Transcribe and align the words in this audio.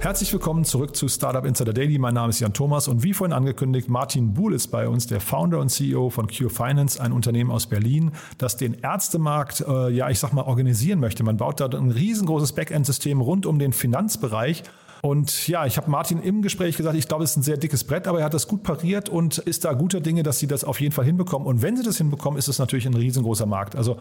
Herzlich 0.00 0.32
willkommen 0.32 0.64
zurück 0.64 0.94
zu 0.94 1.08
Startup 1.08 1.44
Insider 1.44 1.72
Daily. 1.72 1.98
Mein 1.98 2.14
Name 2.14 2.30
ist 2.30 2.38
Jan 2.38 2.52
Thomas 2.52 2.86
und 2.86 3.02
wie 3.02 3.12
vorhin 3.12 3.32
angekündigt, 3.32 3.88
Martin 3.88 4.32
Buhl 4.32 4.54
ist 4.54 4.68
bei 4.68 4.88
uns, 4.88 5.08
der 5.08 5.20
Founder 5.20 5.58
und 5.58 5.70
CEO 5.70 6.08
von 6.10 6.28
Cure 6.28 6.50
Finance, 6.50 7.02
ein 7.02 7.10
Unternehmen 7.10 7.50
aus 7.50 7.66
Berlin, 7.66 8.12
das 8.38 8.56
den 8.56 8.74
Ärztemarkt, 8.74 9.64
äh, 9.66 9.90
ja, 9.90 10.08
ich 10.08 10.20
sag 10.20 10.32
mal, 10.32 10.42
organisieren 10.42 11.00
möchte. 11.00 11.24
Man 11.24 11.36
baut 11.36 11.58
da 11.58 11.66
ein 11.66 11.90
riesengroßes 11.90 12.52
Backend-System 12.52 13.20
rund 13.20 13.44
um 13.44 13.58
den 13.58 13.72
Finanzbereich. 13.72 14.62
Und 15.02 15.48
ja, 15.48 15.66
ich 15.66 15.76
habe 15.76 15.90
Martin 15.90 16.20
im 16.22 16.42
Gespräch 16.42 16.76
gesagt, 16.76 16.96
ich 16.96 17.08
glaube, 17.08 17.24
es 17.24 17.32
ist 17.32 17.36
ein 17.38 17.42
sehr 17.42 17.56
dickes 17.56 17.82
Brett, 17.82 18.06
aber 18.06 18.20
er 18.20 18.26
hat 18.26 18.34
das 18.34 18.46
gut 18.46 18.62
pariert 18.62 19.08
und 19.08 19.38
ist 19.38 19.64
da 19.64 19.72
guter 19.72 20.00
Dinge, 20.00 20.22
dass 20.22 20.38
sie 20.38 20.46
das 20.46 20.62
auf 20.62 20.80
jeden 20.80 20.92
Fall 20.92 21.06
hinbekommen. 21.06 21.46
Und 21.46 21.60
wenn 21.60 21.76
sie 21.76 21.82
das 21.82 21.98
hinbekommen, 21.98 22.38
ist 22.38 22.46
es 22.46 22.60
natürlich 22.60 22.86
ein 22.86 22.94
riesengroßer 22.94 23.46
Markt. 23.46 23.74
Also 23.74 23.98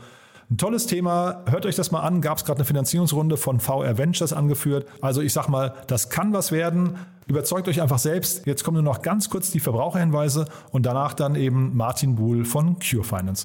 ein 0.50 0.58
tolles 0.58 0.88
Thema. 0.88 1.44
Hört 1.48 1.66
euch 1.66 1.76
das 1.76 1.92
mal 1.92 2.02
an. 2.02 2.22
Gab 2.22 2.38
es 2.38 2.46
gerade 2.46 2.60
eine 2.60 2.66
Finanzierungsrunde 2.66 3.38
von 3.38 3.60
VR 3.60 3.98
Ventures 3.98 4.32
angeführt. 4.32 4.88
Also 5.02 5.22
ich 5.22 5.34
sag 5.34 5.50
mal, 5.50 5.74
das 5.88 6.10
kann 6.10 6.32
was 6.34 6.52
werden. 6.52 6.98
Überzeugt 7.28 7.68
euch 7.68 7.82
einfach 7.82 8.00
selbst. 8.00 8.46
Jetzt 8.46 8.64
kommen 8.64 8.76
nur 8.76 8.84
noch 8.84 9.02
ganz 9.02 9.30
kurz 9.30 9.52
die 9.52 9.60
Verbraucherhinweise 9.60 10.46
und 10.72 10.86
danach 10.86 11.14
dann 11.14 11.36
eben 11.36 11.76
Martin 11.76 12.16
Buhl 12.16 12.46
von 12.46 12.78
Cure 12.80 13.04
Finance. 13.04 13.44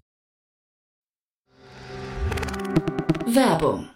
Werbung. 3.26 3.88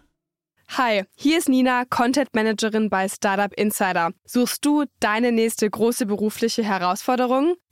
Hi, 0.71 1.05
hier 1.15 1.39
ist 1.39 1.49
Nina, 1.49 1.85
Content 1.85 2.35
Managerin 2.35 2.91
bei 2.91 3.09
Startup 3.09 3.53
Insider. 3.55 4.11
Suchst 4.25 4.65
du 4.65 4.85
deine 4.99 5.31
nächste 5.31 5.71
große 5.71 6.07
berufliche 6.07 6.65
Herausforderung? 6.65 7.55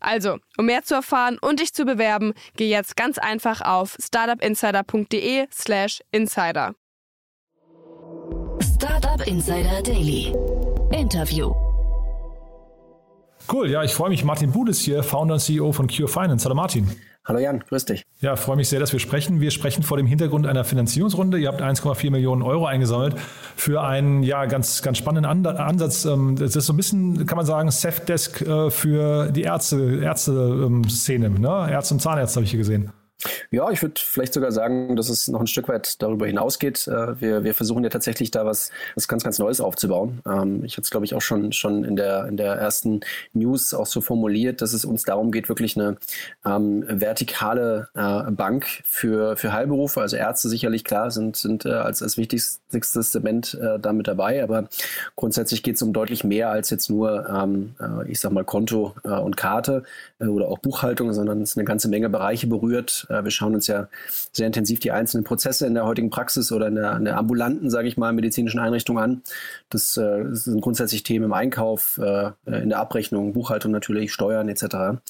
Also, 0.00 0.38
um 0.58 0.66
mehr 0.66 0.82
zu 0.82 0.94
erfahren 0.94 1.38
und 1.40 1.60
dich 1.60 1.72
zu 1.72 1.84
bewerben, 1.84 2.34
geh 2.56 2.68
jetzt 2.68 2.96
ganz 2.96 3.18
einfach 3.18 3.60
auf 3.62 3.96
startupinsider.de/slash 4.00 6.00
insider. 6.10 6.74
Startup 8.60 9.26
Insider 9.26 9.82
Daily. 9.82 10.34
Interview. 10.92 11.52
Cool, 13.52 13.70
ja, 13.70 13.84
ich 13.84 13.94
freue 13.94 14.10
mich. 14.10 14.24
Martin 14.24 14.50
Buhl 14.50 14.68
ist 14.68 14.80
hier, 14.80 15.02
Founder 15.04 15.34
und 15.34 15.40
CEO 15.40 15.72
von 15.72 15.86
Cure 15.86 16.08
Finance. 16.08 16.44
Hallo 16.44 16.56
Martin. 16.56 16.90
Hallo 17.24 17.38
Jan, 17.38 17.60
grüß 17.60 17.84
dich. 17.84 18.04
Ja, 18.20 18.36
freue 18.36 18.56
mich 18.56 18.68
sehr, 18.68 18.80
dass 18.80 18.92
wir 18.92 19.00
sprechen. 19.00 19.40
Wir 19.40 19.50
sprechen 19.50 19.82
vor 19.82 19.96
dem 19.96 20.06
Hintergrund 20.06 20.46
einer 20.46 20.64
Finanzierungsrunde. 20.64 21.38
Ihr 21.38 21.48
habt 21.48 21.60
1,4 21.60 22.10
Millionen 22.10 22.42
Euro 22.42 22.66
eingesammelt 22.66 23.16
für 23.56 23.82
einen 23.82 24.22
ja, 24.22 24.46
ganz, 24.46 24.82
ganz 24.82 24.98
spannenden 24.98 25.30
Ansatz. 25.46 26.04
Ähm, 26.04 26.36
das 26.36 26.56
ist 26.56 26.66
so 26.66 26.72
ein 26.72 26.76
bisschen, 26.76 27.26
kann 27.26 27.36
man 27.36 27.46
sagen, 27.46 27.70
Safdesk 27.70 28.42
äh, 28.42 28.70
für 28.70 29.30
die 29.30 29.42
Ärzte, 29.42 30.00
Ärzte-Szene. 30.02 31.30
Ne? 31.30 31.68
Ärzte 31.70 31.94
und 31.94 32.00
Zahnärzte 32.00 32.36
habe 32.36 32.44
ich 32.44 32.50
hier 32.50 32.58
gesehen. 32.58 32.92
Ja, 33.50 33.70
ich 33.70 33.80
würde 33.80 33.94
vielleicht 33.98 34.34
sogar 34.34 34.52
sagen, 34.52 34.94
dass 34.94 35.08
es 35.08 35.28
noch 35.28 35.40
ein 35.40 35.46
Stück 35.46 35.68
weit 35.68 36.02
darüber 36.02 36.26
hinausgeht. 36.26 36.86
Äh, 36.86 37.18
wir, 37.20 37.44
wir 37.44 37.54
versuchen 37.54 37.82
ja 37.82 37.88
tatsächlich 37.88 38.30
da 38.30 38.44
was, 38.44 38.70
was 38.94 39.08
ganz, 39.08 39.24
ganz 39.24 39.38
Neues 39.38 39.60
aufzubauen. 39.60 40.20
Ähm, 40.26 40.64
ich 40.64 40.74
hatte 40.74 40.82
es, 40.82 40.90
glaube 40.90 41.06
ich, 41.06 41.14
auch 41.14 41.22
schon, 41.22 41.52
schon 41.52 41.84
in, 41.84 41.96
der, 41.96 42.26
in 42.26 42.36
der 42.36 42.54
ersten 42.54 43.00
News 43.32 43.72
auch 43.72 43.86
so 43.86 44.02
formuliert, 44.02 44.60
dass 44.60 44.74
es 44.74 44.84
uns 44.84 45.04
darum 45.04 45.32
geht, 45.32 45.48
wirklich 45.48 45.76
eine 45.76 45.96
ähm, 46.44 46.84
vertikale 46.86 47.88
äh, 47.94 48.30
Bank 48.30 48.66
für, 48.84 49.36
für 49.36 49.52
Heilberufe, 49.52 50.02
also 50.02 50.16
Ärzte 50.16 50.50
sicherlich 50.50 50.84
klar, 50.84 51.10
sind, 51.10 51.36
sind 51.36 51.64
äh, 51.64 51.70
als, 51.70 52.02
als 52.02 52.18
wichtigstes 52.18 53.12
Segment 53.12 53.54
äh, 53.54 53.78
da 53.78 53.94
mit 53.94 54.08
dabei, 54.08 54.42
aber 54.42 54.68
grundsätzlich 55.14 55.62
geht 55.62 55.76
es 55.76 55.82
um 55.82 55.94
deutlich 55.94 56.22
mehr 56.22 56.50
als 56.50 56.68
jetzt 56.68 56.90
nur, 56.90 57.26
ähm, 57.28 57.74
äh, 57.80 58.10
ich 58.10 58.20
sag 58.20 58.32
mal, 58.32 58.44
Konto 58.44 58.94
äh, 59.04 59.08
und 59.08 59.36
Karte 59.36 59.84
oder 60.18 60.48
auch 60.48 60.58
Buchhaltung, 60.58 61.12
sondern 61.12 61.42
es 61.42 61.56
eine 61.56 61.64
ganze 61.64 61.88
Menge 61.88 62.08
Bereiche 62.08 62.46
berührt 62.46 63.05
äh, 63.08 63.24
wir 63.24 63.30
schauen 63.30 63.54
uns 63.54 63.66
ja 63.66 63.88
sehr 64.32 64.46
intensiv 64.46 64.80
die 64.80 64.92
einzelnen 64.92 65.24
Prozesse 65.24 65.66
in 65.66 65.74
der 65.74 65.84
heutigen 65.84 66.10
Praxis 66.10 66.52
oder 66.52 66.68
in 66.68 66.74
der, 66.74 66.96
in 66.96 67.04
der 67.04 67.16
ambulanten, 67.16 67.70
sage 67.70 67.88
ich 67.88 67.96
mal, 67.96 68.12
medizinischen 68.12 68.60
Einrichtung 68.60 68.98
an. 68.98 69.22
Das, 69.70 69.96
äh, 69.96 70.24
das, 70.24 70.44
sind 70.44 70.60
grundsätzlich 70.60 71.02
Themen 71.02 71.26
im 71.26 71.32
Einkauf, 71.32 71.98
äh, 71.98 72.30
in 72.46 72.68
der 72.68 72.78
Abrechnung, 72.78 73.32
Buchhaltung 73.32 73.72
natürlich, 73.72 74.12
Steuern 74.12 74.48
etc. 74.48 75.00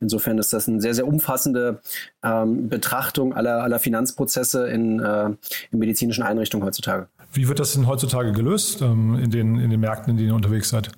Insofern 0.00 0.38
ist 0.38 0.52
das 0.52 0.68
eine 0.68 0.80
sehr, 0.80 0.94
sehr 0.94 1.06
umfassende 1.06 1.80
ähm, 2.22 2.68
Betrachtung 2.68 3.34
aller, 3.34 3.62
aller 3.62 3.78
Finanzprozesse 3.78 4.68
in, 4.68 5.00
äh, 5.00 5.26
in 5.70 5.78
medizinischen 5.78 6.22
Einrichtungen 6.22 6.64
heutzutage. 6.64 7.08
Wie 7.36 7.48
wird 7.48 7.60
das 7.60 7.74
denn 7.74 7.86
heutzutage 7.86 8.32
gelöst 8.32 8.80
ähm, 8.80 9.18
in, 9.22 9.30
den, 9.30 9.58
in 9.58 9.70
den 9.70 9.80
Märkten, 9.80 10.10
in 10.10 10.16
denen 10.16 10.30
ihr 10.30 10.34
unterwegs 10.34 10.70
seid? 10.70 10.90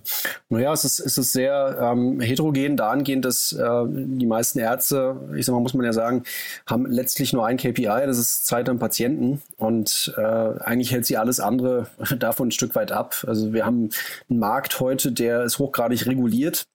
Naja, 0.49 0.73
es 0.73 0.85
ist, 0.85 1.01
es 1.01 1.19
ist 1.19 1.33
sehr 1.33 1.79
ähm, 1.81 2.21
heterogen 2.21 2.77
dahingehend, 2.77 3.25
dass 3.25 3.53
äh, 3.53 3.85
die 3.89 4.27
meisten 4.27 4.61
Ärzte, 4.61 5.17
ich 5.37 5.47
sag 5.47 5.55
mal, 5.55 5.61
muss 5.61 5.75
man 5.75 5.85
ja 5.85 5.93
sagen, 5.93 6.23
haben 6.67 6.87
letztlich 6.87 7.33
nur 7.33 7.45
ein 7.45 7.57
KPI, 7.57 8.05
das 8.07 8.19
ist 8.19 8.47
Zeit 8.47 8.69
am 8.69 8.79
Patienten. 8.79 9.43
Und 9.57 10.15
äh, 10.17 10.21
eigentlich 10.23 10.93
hält 10.93 11.07
sie 11.07 11.17
alles 11.17 11.41
andere 11.41 11.89
davon 12.19 12.49
ein 12.49 12.53
Stück 12.53 12.75
weit 12.77 12.93
ab. 12.93 13.25
Also 13.27 13.53
wir 13.53 13.67
haben 13.67 13.91
einen 14.31 14.39
Markt 14.39 14.79
heute, 14.79 15.11
der 15.11 15.43
ist 15.43 15.59
hochgradig 15.59 16.07
reguliert. 16.07 16.67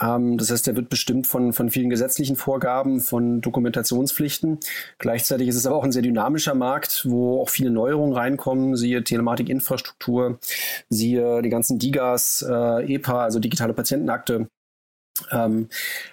Ähm, 0.00 0.38
das 0.38 0.50
heißt, 0.50 0.66
der 0.66 0.76
wird 0.76 0.88
bestimmt 0.88 1.26
von, 1.26 1.52
von 1.52 1.70
vielen 1.70 1.90
gesetzlichen 1.90 2.36
Vorgaben, 2.36 3.00
von 3.00 3.40
Dokumentationspflichten. 3.40 4.58
Gleichzeitig 4.98 5.48
ist 5.48 5.56
es 5.56 5.66
aber 5.66 5.76
auch 5.76 5.84
ein 5.84 5.92
sehr 5.92 6.02
dynamischer 6.02 6.54
Markt, 6.54 7.06
wo 7.08 7.40
auch 7.40 7.48
viele 7.48 7.70
Neuerungen 7.70 8.14
reinkommen, 8.14 8.76
siehe 8.76 9.04
Telematikinfrastruktur, 9.04 10.38
siehe 10.88 11.42
die 11.42 11.50
ganzen 11.50 11.78
DIGAs, 11.78 12.44
äh, 12.48 12.94
EPA, 12.94 13.24
also 13.24 13.38
digitale 13.38 13.74
Patientenakte. 13.74 14.48
Ähm, 15.30 15.68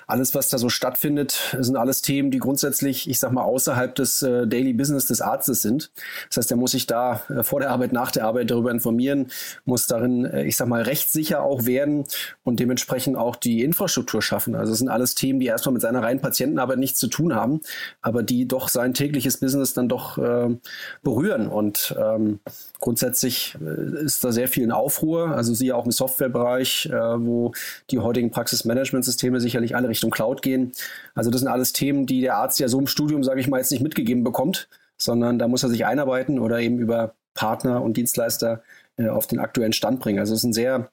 alles, 0.08 0.34
was 0.34 0.48
da 0.48 0.58
so 0.58 0.70
stattfindet, 0.70 1.58
sind 1.60 1.76
alles 1.76 2.02
Themen, 2.02 2.32
die 2.32 2.40
grundsätzlich, 2.40 3.10
ich 3.10 3.20
sag 3.20 3.34
mal, 3.34 3.44
außerhalb 3.44 3.94
des 3.94 4.22
äh, 4.22 4.48
Daily 4.48 4.72
Business 4.72 5.06
des 5.06 5.20
Arztes 5.20 5.62
sind. 5.62 5.92
Das 6.30 6.38
heißt, 6.38 6.52
er 6.52 6.58
muss 6.58 6.72
sich 6.72 6.88
da 6.88 7.22
äh, 7.30 7.44
vor 7.44 7.60
der 7.60 7.72
Arbeit, 7.72 7.92
nach 7.92 8.12
der 8.12 8.26
Arbeit 8.26 8.50
darüber 8.50 8.72
informieren, 8.72 9.28
muss 9.66 9.86
darin, 9.86 10.24
äh, 10.24 10.46
ich 10.46 10.56
sag 10.56 10.70
mal, 10.70 10.82
rechtssicher 10.82 11.44
auch 11.44 11.66
werden 11.66 12.06
und 12.46 12.62
dementsprechend 12.62 13.18
auch 13.18 13.36
die 13.36 13.66
Infrastruktur 13.66 14.22
schaffen. 14.22 14.56
Also 14.56 14.72
das 14.72 14.80
sind 14.80 14.88
alles 14.88 15.14
Themen, 15.14 15.42
die 15.42 15.48
erstmal 15.48 15.74
mit 15.74 15.82
seiner 15.82 16.02
reinen 16.02 16.22
Patientenarbeit 16.22 16.80
nichts 16.80 17.00
zu 17.00 17.08
tun 17.08 17.36
haben, 17.36 17.60
aber 18.02 18.24
die 18.24 18.48
doch 18.48 18.70
sein 18.70 18.94
tägliches 18.94 19.38
Business 19.38 19.74
dann 19.74 19.90
doch 19.90 20.18
äh, 20.18 20.56
berühren. 21.04 21.50
Und 21.50 21.94
ähm, 22.00 22.40
grundsätzlich 22.80 23.58
äh, 23.62 24.06
ist 24.06 24.24
da 24.24 24.32
sehr 24.32 24.48
viel 24.48 24.64
in 24.64 24.72
Aufruhr. 24.72 25.32
Also 25.32 25.54
sie 25.54 25.74
auch 25.74 25.84
im 25.84 25.92
Softwarebereich, 25.92 26.86
äh, 26.86 26.94
wo 26.94 27.52
die 27.92 28.00
heutigen 28.00 28.32
Praxismanagementsysteme 28.32 29.42
sicherlich 29.42 29.76
alle 29.76 29.97
Richtung 29.98 30.12
Cloud 30.12 30.42
gehen. 30.42 30.72
Also 31.16 31.30
das 31.30 31.42
sind 31.42 31.50
alles 31.50 31.74
Themen, 31.74 32.06
die 32.06 32.22
der 32.22 32.38
Arzt 32.38 32.60
ja 32.60 32.68
so 32.68 32.80
im 32.80 32.88
Studium, 32.88 33.24
sage 33.24 33.42
ich 33.42 33.48
mal, 33.48 33.58
jetzt 33.58 33.72
nicht 33.72 33.84
mitgegeben 33.84 34.24
bekommt, 34.24 34.70
sondern 34.98 35.40
da 35.40 35.48
muss 35.48 35.64
er 35.64 35.70
sich 35.70 35.86
einarbeiten 35.86 36.40
oder 36.40 36.60
eben 36.60 36.80
über 36.80 37.14
Partner 37.34 37.82
und 37.82 37.98
Dienstleister 37.98 38.62
äh, 38.98 39.10
auf 39.10 39.28
den 39.28 39.40
aktuellen 39.40 39.74
Stand 39.74 40.00
bringen. 40.00 40.20
Also 40.20 40.34
es 40.34 40.40
ist 40.40 40.46
ein 40.46 40.54
sehr 40.54 40.90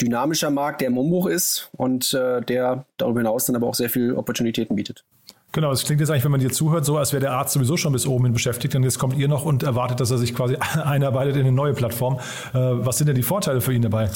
dynamischer 0.00 0.50
Markt, 0.50 0.80
der 0.80 0.88
im 0.88 0.98
Umbruch 0.98 1.26
ist 1.26 1.70
und 1.76 2.14
äh, 2.14 2.40
der 2.40 2.84
darüber 2.96 3.20
hinaus 3.20 3.46
dann 3.46 3.56
aber 3.56 3.66
auch 3.66 3.74
sehr 3.74 3.90
viele 3.90 4.16
Opportunitäten 4.16 4.76
bietet. 4.76 5.04
Genau, 5.52 5.70
es 5.70 5.84
klingt 5.84 6.00
jetzt 6.00 6.08
eigentlich, 6.08 6.24
wenn 6.24 6.30
man 6.30 6.40
dir 6.40 6.50
zuhört, 6.50 6.86
so, 6.86 6.96
als 6.96 7.12
wäre 7.12 7.20
der 7.20 7.32
Arzt 7.32 7.52
sowieso 7.52 7.76
schon 7.76 7.92
bis 7.92 8.06
oben 8.06 8.24
hin 8.24 8.32
beschäftigt 8.32 8.74
und 8.74 8.84
jetzt 8.84 8.98
kommt 8.98 9.18
ihr 9.18 9.28
noch 9.28 9.44
und 9.44 9.62
erwartet, 9.62 10.00
dass 10.00 10.10
er 10.10 10.16
sich 10.16 10.34
quasi 10.34 10.56
einarbeitet 10.82 11.36
in 11.36 11.42
eine 11.42 11.52
neue 11.52 11.74
Plattform. 11.74 12.18
Äh, 12.54 12.58
was 12.58 12.96
sind 12.96 13.08
denn 13.08 13.16
die 13.16 13.22
Vorteile 13.22 13.60
für 13.60 13.74
ihn 13.74 13.82
dabei? 13.82 14.10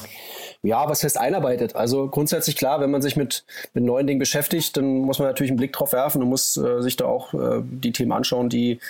Ja, 0.66 0.88
was 0.88 1.04
heißt 1.04 1.16
einarbeitet? 1.16 1.76
Also 1.76 2.08
grundsätzlich 2.08 2.56
klar, 2.56 2.80
wenn 2.80 2.90
man 2.90 3.00
sich 3.00 3.14
mit, 3.14 3.44
mit 3.72 3.84
neuen 3.84 4.04
Dingen 4.08 4.18
beschäftigt, 4.18 4.76
dann 4.76 4.98
muss 4.98 5.20
man 5.20 5.28
natürlich 5.28 5.52
einen 5.52 5.58
Blick 5.58 5.72
drauf 5.72 5.92
werfen 5.92 6.20
und 6.20 6.28
muss 6.28 6.56
äh, 6.56 6.82
sich 6.82 6.96
da 6.96 7.04
auch 7.04 7.32
äh, 7.34 7.62
die 7.62 7.92
Themen 7.92 8.10
anschauen, 8.10 8.48
die, 8.48 8.80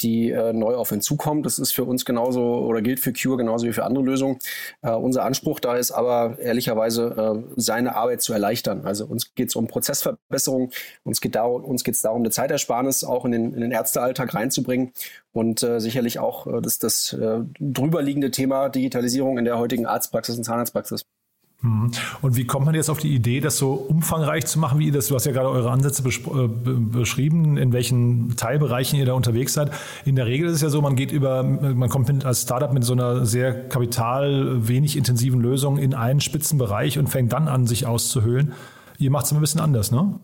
die 0.00 0.30
äh, 0.30 0.54
neu 0.54 0.76
auf 0.76 0.92
ihn 0.92 1.02
zukommen. 1.02 1.42
Das 1.42 1.58
ist 1.58 1.74
für 1.74 1.84
uns 1.84 2.06
genauso 2.06 2.40
oder 2.40 2.80
gilt 2.80 3.00
für 3.00 3.12
Cure 3.12 3.36
genauso 3.36 3.66
wie 3.66 3.74
für 3.74 3.84
andere 3.84 4.02
Lösungen. 4.02 4.38
Äh, 4.80 4.92
unser 4.92 5.24
Anspruch 5.24 5.60
da 5.60 5.76
ist 5.76 5.90
aber 5.90 6.38
ehrlicherweise, 6.38 7.44
äh, 7.46 7.52
seine 7.56 7.96
Arbeit 7.96 8.22
zu 8.22 8.32
erleichtern. 8.32 8.86
Also 8.86 9.04
uns 9.04 9.34
geht 9.34 9.50
es 9.50 9.56
um 9.56 9.66
Prozessverbesserung, 9.66 10.70
uns 11.04 11.20
geht 11.20 11.34
darum, 11.34 11.64
uns 11.64 11.84
geht 11.84 11.96
es 11.96 12.00
darum, 12.00 12.22
eine 12.22 12.30
Zeitersparnis 12.30 13.04
auch 13.04 13.26
in 13.26 13.32
den, 13.32 13.52
in 13.52 13.60
den 13.60 13.72
Ärztealltag 13.72 14.32
reinzubringen 14.32 14.92
und 15.32 15.62
äh, 15.62 15.80
sicherlich 15.80 16.18
auch 16.18 16.46
das, 16.62 16.78
das 16.78 17.14
drüberliegende 17.60 18.30
Thema 18.30 18.70
Digitalisierung 18.70 19.36
in 19.36 19.44
der 19.44 19.58
heutigen 19.58 19.84
Arztpraxis 19.84 20.38
und 20.38 20.44
Zahnarztpraxis. 20.44 21.04
Mhm. 21.62 21.90
Und 22.22 22.36
wie 22.36 22.44
kommt 22.46 22.66
man 22.66 22.74
jetzt 22.74 22.90
auf 22.90 22.98
die 22.98 23.14
Idee, 23.14 23.40
das 23.40 23.56
so 23.56 23.72
umfangreich 23.72 24.46
zu 24.46 24.58
machen, 24.58 24.78
wie 24.78 24.86
ihr 24.86 24.92
das? 24.92 25.08
Du 25.08 25.14
hast 25.14 25.24
ja 25.24 25.32
gerade 25.32 25.48
eure 25.48 25.70
Ansätze 25.70 26.02
äh, 26.06 26.48
beschrieben, 26.48 27.56
in 27.56 27.72
welchen 27.72 28.36
Teilbereichen 28.36 28.98
ihr 28.98 29.06
da 29.06 29.14
unterwegs 29.14 29.54
seid. 29.54 29.70
In 30.04 30.16
der 30.16 30.26
Regel 30.26 30.48
ist 30.48 30.56
es 30.56 30.60
ja 30.60 30.68
so, 30.68 30.82
man 30.82 30.96
geht 30.96 31.12
über, 31.12 31.42
man 31.42 31.88
kommt 31.88 32.24
als 32.24 32.42
Startup 32.42 32.72
mit 32.72 32.84
so 32.84 32.92
einer 32.92 33.24
sehr 33.24 33.68
kapital 33.68 34.68
wenig 34.68 34.96
intensiven 34.96 35.40
Lösung 35.40 35.78
in 35.78 35.94
einen 35.94 36.20
Spitzenbereich 36.20 36.98
und 36.98 37.08
fängt 37.08 37.32
dann 37.32 37.48
an, 37.48 37.66
sich 37.66 37.86
auszuhöhlen. 37.86 38.52
Ihr 38.98 39.10
macht 39.10 39.26
es 39.26 39.32
ein 39.32 39.40
bisschen 39.40 39.60
anders, 39.60 39.90
ne? 39.90 40.18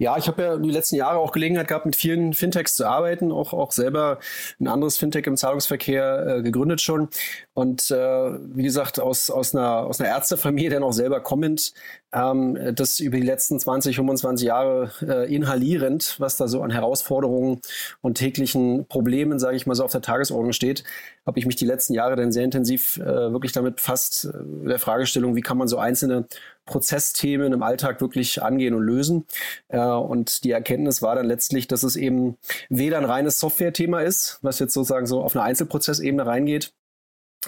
Ja, 0.00 0.16
ich 0.16 0.28
habe 0.28 0.42
ja 0.42 0.56
die 0.56 0.70
letzten 0.70 0.94
Jahre 0.94 1.18
auch 1.18 1.32
Gelegenheit 1.32 1.66
gehabt, 1.66 1.84
mit 1.84 1.96
vielen 1.96 2.32
Fintechs 2.32 2.76
zu 2.76 2.86
arbeiten, 2.86 3.32
auch, 3.32 3.52
auch 3.52 3.72
selber 3.72 4.20
ein 4.60 4.68
anderes 4.68 4.96
Fintech 4.96 5.26
im 5.26 5.36
Zahlungsverkehr 5.36 6.36
äh, 6.38 6.42
gegründet 6.42 6.80
schon. 6.80 7.08
Und 7.52 7.90
äh, 7.90 7.96
wie 7.96 8.62
gesagt, 8.62 9.00
aus, 9.00 9.28
aus, 9.28 9.56
einer, 9.56 9.78
aus 9.78 10.00
einer 10.00 10.10
Ärztefamilie, 10.10 10.70
dann 10.70 10.84
auch 10.84 10.92
selber 10.92 11.20
kommend, 11.20 11.72
ähm, 12.12 12.56
das 12.76 13.00
über 13.00 13.16
die 13.16 13.26
letzten 13.26 13.58
20, 13.58 13.96
25 13.96 14.46
Jahre 14.46 14.92
äh, 15.02 15.34
inhalierend, 15.34 16.14
was 16.20 16.36
da 16.36 16.46
so 16.46 16.62
an 16.62 16.70
Herausforderungen 16.70 17.60
und 18.00 18.14
täglichen 18.18 18.86
Problemen, 18.86 19.40
sage 19.40 19.56
ich 19.56 19.66
mal 19.66 19.74
so, 19.74 19.84
auf 19.84 19.90
der 19.90 20.00
Tagesordnung 20.00 20.52
steht, 20.52 20.84
habe 21.26 21.40
ich 21.40 21.46
mich 21.46 21.56
die 21.56 21.66
letzten 21.66 21.94
Jahre 21.94 22.14
dann 22.14 22.30
sehr 22.30 22.44
intensiv 22.44 22.98
äh, 22.98 23.32
wirklich 23.32 23.50
damit 23.50 23.76
befasst, 23.76 24.26
äh, 24.26 24.68
der 24.68 24.78
Fragestellung, 24.78 25.34
wie 25.34 25.40
kann 25.40 25.58
man 25.58 25.66
so 25.66 25.78
einzelne 25.78 26.28
Prozessthemen 26.68 27.52
im 27.52 27.62
Alltag 27.62 28.00
wirklich 28.00 28.42
angehen 28.42 28.74
und 28.74 28.82
lösen. 28.82 29.26
Äh, 29.68 29.80
und 29.80 30.44
die 30.44 30.52
Erkenntnis 30.52 31.02
war 31.02 31.16
dann 31.16 31.26
letztlich, 31.26 31.66
dass 31.66 31.82
es 31.82 31.96
eben 31.96 32.36
weder 32.68 32.98
ein 32.98 33.04
reines 33.04 33.40
Software-Thema 33.40 34.02
ist, 34.02 34.38
was 34.42 34.58
jetzt 34.60 34.74
sozusagen 34.74 35.06
so 35.06 35.22
auf 35.22 35.34
eine 35.34 35.44
Einzelprozessebene 35.44 36.24
reingeht, 36.26 36.72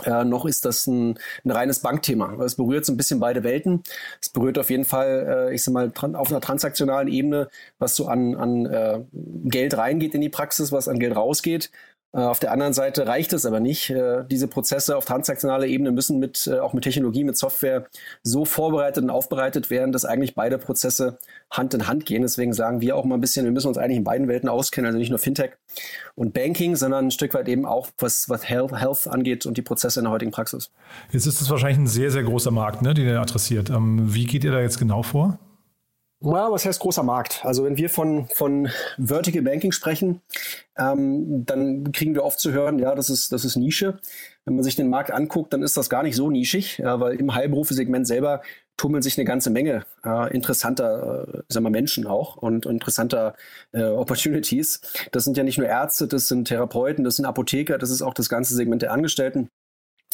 äh, 0.05 0.25
noch 0.25 0.46
ist 0.46 0.64
das 0.64 0.87
ein, 0.87 1.19
ein 1.44 1.50
reines 1.50 1.81
Bankthema. 1.81 2.43
Es 2.44 2.55
berührt 2.55 2.87
so 2.87 2.93
ein 2.93 2.96
bisschen 2.96 3.20
beide 3.20 3.43
Welten. 3.43 3.82
Es 4.20 4.28
berührt 4.28 4.58
auf 4.58 4.70
jeden 4.70 4.84
Fall, 4.84 5.49
äh, 5.50 5.55
ich 5.55 5.62
sag 5.64 5.75
mal, 5.75 5.93
auf 6.14 6.31
einer 6.31 6.40
transaktionalen 6.40 7.08
Ebene, 7.08 7.49
was 7.78 7.96
so 7.96 8.06
an, 8.06 8.37
an 8.37 8.66
äh, 8.66 9.00
Geld 9.12 9.76
reingeht 9.76 10.14
in 10.14 10.20
die 10.20 10.28
Praxis, 10.28 10.70
was 10.70 10.88
an 10.88 10.99
Geld 11.00 11.16
rausgeht. 11.16 11.70
Äh, 12.12 12.18
auf 12.18 12.40
der 12.40 12.52
anderen 12.52 12.72
Seite 12.72 13.06
reicht 13.06 13.32
es 13.32 13.46
aber 13.46 13.60
nicht. 13.60 13.90
Äh, 13.90 14.24
diese 14.30 14.48
Prozesse 14.48 14.96
auf 14.96 15.04
transaktionaler 15.04 15.66
Ebene 15.66 15.92
müssen 15.92 16.18
mit, 16.18 16.46
äh, 16.46 16.58
auch 16.58 16.72
mit 16.72 16.84
Technologie, 16.84 17.24
mit 17.24 17.36
Software 17.36 17.86
so 18.22 18.44
vorbereitet 18.44 19.04
und 19.04 19.10
aufbereitet 19.10 19.70
werden, 19.70 19.92
dass 19.92 20.04
eigentlich 20.04 20.34
beide 20.34 20.58
Prozesse 20.58 21.18
Hand 21.50 21.74
in 21.74 21.86
Hand 21.86 22.06
gehen. 22.06 22.22
Deswegen 22.22 22.52
sagen 22.52 22.80
wir 22.80 22.96
auch 22.96 23.04
mal 23.04 23.16
ein 23.16 23.20
bisschen, 23.20 23.44
wir 23.44 23.52
müssen 23.52 23.68
uns 23.68 23.78
eigentlich 23.78 23.98
in 23.98 24.04
beiden 24.04 24.28
Welten 24.28 24.48
auskennen, 24.48 24.86
also 24.86 24.98
nicht 24.98 25.10
nur 25.10 25.18
Fintech 25.18 25.52
und 26.16 26.34
Banking, 26.34 26.76
sondern 26.76 27.06
ein 27.06 27.10
Stück 27.10 27.34
weit 27.34 27.48
eben 27.48 27.64
auch, 27.64 27.88
was, 27.98 28.28
was 28.28 28.48
Health, 28.48 28.72
Health 28.72 29.06
angeht 29.06 29.46
und 29.46 29.56
die 29.56 29.62
Prozesse 29.62 30.00
in 30.00 30.04
der 30.04 30.12
heutigen 30.12 30.32
Praxis. 30.32 30.70
Jetzt 31.12 31.26
ist 31.26 31.40
es 31.40 31.50
wahrscheinlich 31.50 31.78
ein 31.78 31.86
sehr, 31.86 32.10
sehr 32.10 32.24
großer 32.24 32.50
Markt, 32.50 32.82
ne, 32.82 32.94
den 32.94 33.06
ihr 33.06 33.20
adressiert. 33.20 33.70
Ähm, 33.70 34.14
wie 34.14 34.26
geht 34.26 34.44
ihr 34.44 34.52
da 34.52 34.60
jetzt 34.60 34.78
genau 34.78 35.02
vor? 35.02 35.38
Ja, 36.22 36.52
was 36.52 36.67
heißt 36.67 36.81
großer 36.81 37.02
Markt? 37.02 37.40
Also 37.46 37.64
wenn 37.64 37.78
wir 37.78 37.88
von, 37.88 38.26
von 38.26 38.69
Vertical 38.99 39.40
Banking 39.40 39.72
sprechen, 39.72 40.20
ähm, 40.76 41.46
dann 41.46 41.93
kriegen 41.93 42.14
wir 42.14 42.25
oft 42.25 42.38
zu 42.38 42.52
hören, 42.52 42.78
ja, 42.78 42.94
das 42.94 43.08
ist, 43.08 43.32
das 43.32 43.46
ist 43.46 43.56
Nische. 43.56 43.99
Wenn 44.44 44.55
man 44.55 44.62
sich 44.62 44.76
den 44.76 44.90
Markt 44.90 45.11
anguckt, 45.12 45.55
dann 45.55 45.62
ist 45.62 45.78
das 45.78 45.88
gar 45.88 46.02
nicht 46.02 46.17
so 46.17 46.31
nischig, 46.31 46.76
ja, 46.76 47.00
weil 47.00 47.14
im 47.19 47.34
Heilberufesegment 47.34 48.06
selber 48.06 48.43
tummeln 48.76 49.02
sich 49.02 49.17
eine 49.17 49.25
ganze 49.25 49.49
Menge 49.49 49.87
äh, 50.05 50.34
interessanter 50.34 51.26
äh, 51.26 51.43
sagen 51.49 51.64
wir, 51.64 51.70
Menschen 51.70 52.06
auch 52.06 52.37
und, 52.37 52.66
interessanter 52.66 53.34
äh, 53.73 53.84
Opportunities. 53.84 54.82
Das 55.12 55.25
sind 55.25 55.38
ja 55.38 55.43
nicht 55.43 55.56
nur 55.56 55.69
Ärzte, 55.69 56.06
das 56.06 56.28
sind 56.28 56.49
Therapeuten, 56.49 57.02
das 57.02 57.16
sind 57.16 57.25
Apotheker, 57.25 57.78
das 57.78 57.88
ist 57.88 58.02
auch 58.02 58.14
das 58.14 58.28
ganze 58.28 58.55
Segment 58.55 58.82
der 58.82 58.93
Angestellten, 58.93 59.49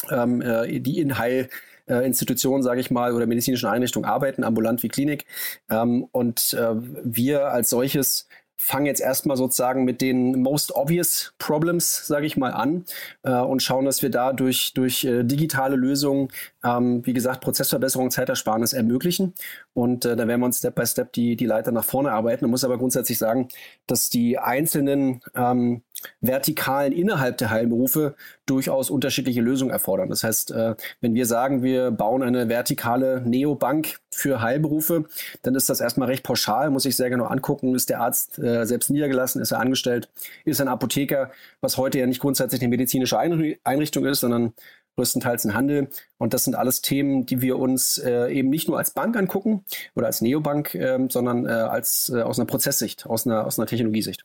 ähm, 0.09 0.41
äh, 0.41 0.79
die 0.79 0.99
in 0.99 1.17
Heil 1.17 1.49
äh, 1.87 2.05
Institutionen, 2.05 2.63
sage 2.63 2.81
ich 2.81 2.91
mal, 2.91 3.13
oder 3.13 3.25
medizinischen 3.25 3.67
Einrichtungen 3.67 4.09
arbeiten, 4.09 4.43
ambulant 4.43 4.83
wie 4.83 4.89
Klinik. 4.89 5.25
Ähm, 5.69 6.07
und 6.11 6.53
äh, 6.53 6.75
wir 6.75 7.47
als 7.47 7.69
solches 7.69 8.27
fangen 8.57 8.87
jetzt 8.87 9.01
erstmal 9.01 9.37
sozusagen 9.37 9.85
mit 9.85 10.01
den 10.01 10.41
most 10.41 10.75
obvious 10.75 11.33
Problems, 11.37 12.07
sage 12.07 12.25
ich 12.25 12.37
mal, 12.37 12.51
an 12.51 12.85
äh, 13.21 13.31
und 13.31 13.61
schauen, 13.61 13.85
dass 13.85 14.01
wir 14.01 14.09
da 14.09 14.33
durch, 14.33 14.73
durch 14.73 15.03
äh, 15.03 15.23
digitale 15.23 15.75
Lösungen, 15.75 16.29
ähm, 16.63 17.05
wie 17.05 17.13
gesagt, 17.13 17.41
Prozessverbesserung, 17.41 18.09
Zeitersparnis 18.09 18.73
ermöglichen. 18.73 19.33
Und 19.77 20.05
äh, 20.05 20.15
da 20.15 20.27
werden 20.27 20.41
wir 20.41 20.47
uns 20.47 20.57
Step 20.57 20.73
by 20.73 20.87
Step 20.87 21.13
die, 21.13 21.35
die 21.35 21.45
Leiter 21.45 21.71
nach 21.71 21.83
vorne 21.83 22.11
arbeiten. 22.11 22.45
Man 22.45 22.49
muss 22.49 22.63
aber 22.63 22.79
grundsätzlich 22.79 23.19
sagen, 23.19 23.47
dass 23.85 24.09
die 24.09 24.39
einzelnen 24.39 25.21
ähm, 25.35 25.83
Vertikalen 26.19 26.93
innerhalb 26.93 27.37
der 27.37 27.51
Heilberufe 27.51 28.15
durchaus 28.47 28.89
unterschiedliche 28.89 29.39
Lösungen 29.39 29.69
erfordern. 29.69 30.09
Das 30.09 30.23
heißt, 30.23 30.49
äh, 30.49 30.73
wenn 30.99 31.13
wir 31.13 31.27
sagen, 31.27 31.61
wir 31.61 31.91
bauen 31.91 32.23
eine 32.23 32.49
vertikale 32.49 33.21
Neobank 33.21 33.99
für 34.09 34.41
Heilberufe, 34.41 35.05
dann 35.43 35.53
ist 35.53 35.69
das 35.69 35.79
erstmal 35.79 36.07
recht 36.07 36.23
pauschal, 36.23 36.71
muss 36.71 36.85
ich 36.85 36.97
sehr 36.97 37.11
genau 37.11 37.25
angucken. 37.25 37.75
Ist 37.75 37.91
der 37.91 38.01
Arzt 38.01 38.39
äh, 38.39 38.65
selbst 38.65 38.89
niedergelassen, 38.89 39.43
ist 39.43 39.51
er 39.51 39.59
angestellt, 39.59 40.09
ist 40.43 40.59
ein 40.59 40.69
Apotheker, 40.69 41.29
was 41.61 41.77
heute 41.77 41.99
ja 41.99 42.07
nicht 42.07 42.19
grundsätzlich 42.19 42.61
eine 42.61 42.69
medizinische 42.69 43.19
Einrichtung 43.19 44.05
ist, 44.07 44.21
sondern 44.21 44.53
größtenteils 44.97 45.45
ein 45.45 45.53
Handel. 45.53 45.89
Und 46.17 46.33
das 46.33 46.43
sind 46.43 46.55
alles 46.55 46.81
Themen, 46.81 47.25
die 47.25 47.41
wir 47.41 47.57
uns 47.57 47.97
äh, 47.99 48.33
eben 48.33 48.49
nicht 48.49 48.67
nur 48.67 48.77
als 48.77 48.91
Bank 48.91 49.15
angucken 49.15 49.63
oder 49.95 50.07
als 50.07 50.21
Neobank, 50.21 50.75
äh, 50.75 50.99
sondern 51.09 51.45
äh, 51.45 51.49
als 51.49 52.11
äh, 52.13 52.21
aus 52.21 52.39
einer 52.39 52.47
Prozesssicht, 52.47 53.05
aus 53.05 53.25
einer, 53.25 53.45
aus 53.45 53.57
einer 53.57 53.67
Technologiesicht. 53.67 54.23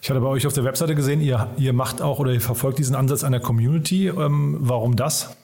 Ich 0.00 0.10
hatte 0.10 0.20
bei 0.20 0.28
euch 0.28 0.46
auf 0.46 0.52
der 0.52 0.64
Webseite 0.64 0.94
gesehen, 0.94 1.20
ihr, 1.20 1.48
ihr 1.56 1.72
macht 1.72 2.02
auch 2.02 2.18
oder 2.18 2.32
ihr 2.32 2.40
verfolgt 2.40 2.78
diesen 2.78 2.94
Ansatz 2.94 3.24
einer 3.24 3.40
Community. 3.40 4.08
Ähm, 4.08 4.56
warum 4.60 4.96
das? 4.96 5.36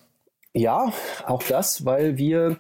Ja, 0.52 0.92
auch 1.26 1.42
das, 1.42 1.84
weil 1.84 2.16
wir, 2.16 2.58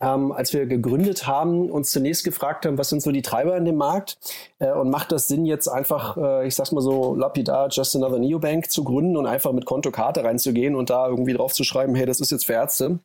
ähm, 0.00 0.32
als 0.32 0.52
wir 0.52 0.66
gegründet 0.66 1.26
haben, 1.26 1.70
uns 1.70 1.90
zunächst 1.90 2.24
gefragt 2.24 2.66
haben, 2.66 2.78
was 2.78 2.88
sind 2.88 3.02
so 3.02 3.10
die 3.10 3.22
Treiber 3.22 3.56
in 3.56 3.64
dem 3.64 3.76
Markt 3.76 4.18
äh, 4.58 4.70
und 4.70 4.90
macht 4.90 5.12
das 5.12 5.28
Sinn, 5.28 5.44
jetzt 5.44 5.68
einfach, 5.68 6.16
äh, 6.16 6.46
ich 6.46 6.54
sag's 6.54 6.72
mal 6.72 6.80
so, 6.80 7.14
lapidar, 7.14 7.68
just 7.68 7.96
another 7.96 8.18
Neobank 8.18 8.70
zu 8.70 8.84
gründen 8.84 9.16
und 9.16 9.26
einfach 9.26 9.52
mit 9.52 9.64
Kontokarte 9.64 10.22
reinzugehen 10.22 10.76
und 10.76 10.90
da 10.90 11.08
irgendwie 11.08 11.34
drauf 11.34 11.52
zu 11.52 11.64
schreiben, 11.64 11.94
hey, 11.94 12.06
das 12.06 12.20
ist 12.20 12.30
jetzt 12.30 12.46
für 12.46 12.52
Ärzte. 12.52 13.00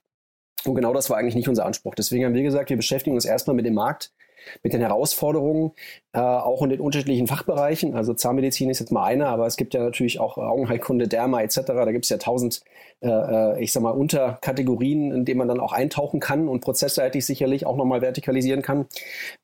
Und 0.66 0.75
genau 0.75 0.94
das 0.94 1.10
war 1.10 1.18
eigentlich 1.18 1.36
nicht 1.36 1.50
unser 1.50 1.66
Anspruch. 1.66 1.95
Deswegen 1.95 2.25
haben 2.25 2.36
wir 2.36 2.44
gesagt, 2.44 2.69
wir 2.69 2.78
beschäftigen 2.78 3.16
uns 3.16 3.25
erstmal 3.25 3.56
mit 3.56 3.66
dem 3.66 3.74
Markt, 3.74 4.13
mit 4.62 4.74
den 4.74 4.81
Herausforderungen, 4.81 5.72
äh, 6.13 6.19
auch 6.19 6.62
in 6.62 6.69
den 6.69 6.80
unterschiedlichen 6.80 7.28
Fachbereichen. 7.28 7.95
Also 7.95 8.13
Zahnmedizin 8.13 8.69
ist 8.69 8.80
jetzt 8.80 8.92
mal 8.92 9.04
eine, 9.04 9.28
aber 9.28 9.48
es 9.48 9.57
gibt 9.57 9.74
ja 9.74 9.83
natürlich 9.83 10.19
auch 10.19 10.38
Augenheilkunde, 10.38 11.07
Derma 11.07 11.42
etc. 11.42 11.62
Da 11.66 11.92
gibt 11.92 12.06
es 12.06 12.09
ja 12.09 12.18
tausend, 12.18 12.62
äh, 13.02 13.07
äh, 13.09 13.64
ich 13.64 13.71
sag 13.71 13.83
mal, 13.83 13.92
Unterkategorien, 13.92 15.12
in 15.12 15.26
denen 15.26 15.40
man 15.40 15.47
dann 15.47 15.59
auch 15.59 15.73
eintauchen 15.73 16.19
kann 16.19 16.47
und 16.47 16.62
prozessseitig 16.62 17.26
sicherlich 17.26 17.66
auch 17.66 17.78
nochmal 17.78 18.02
vertikalisieren 18.02 18.62
kann. 18.62 18.85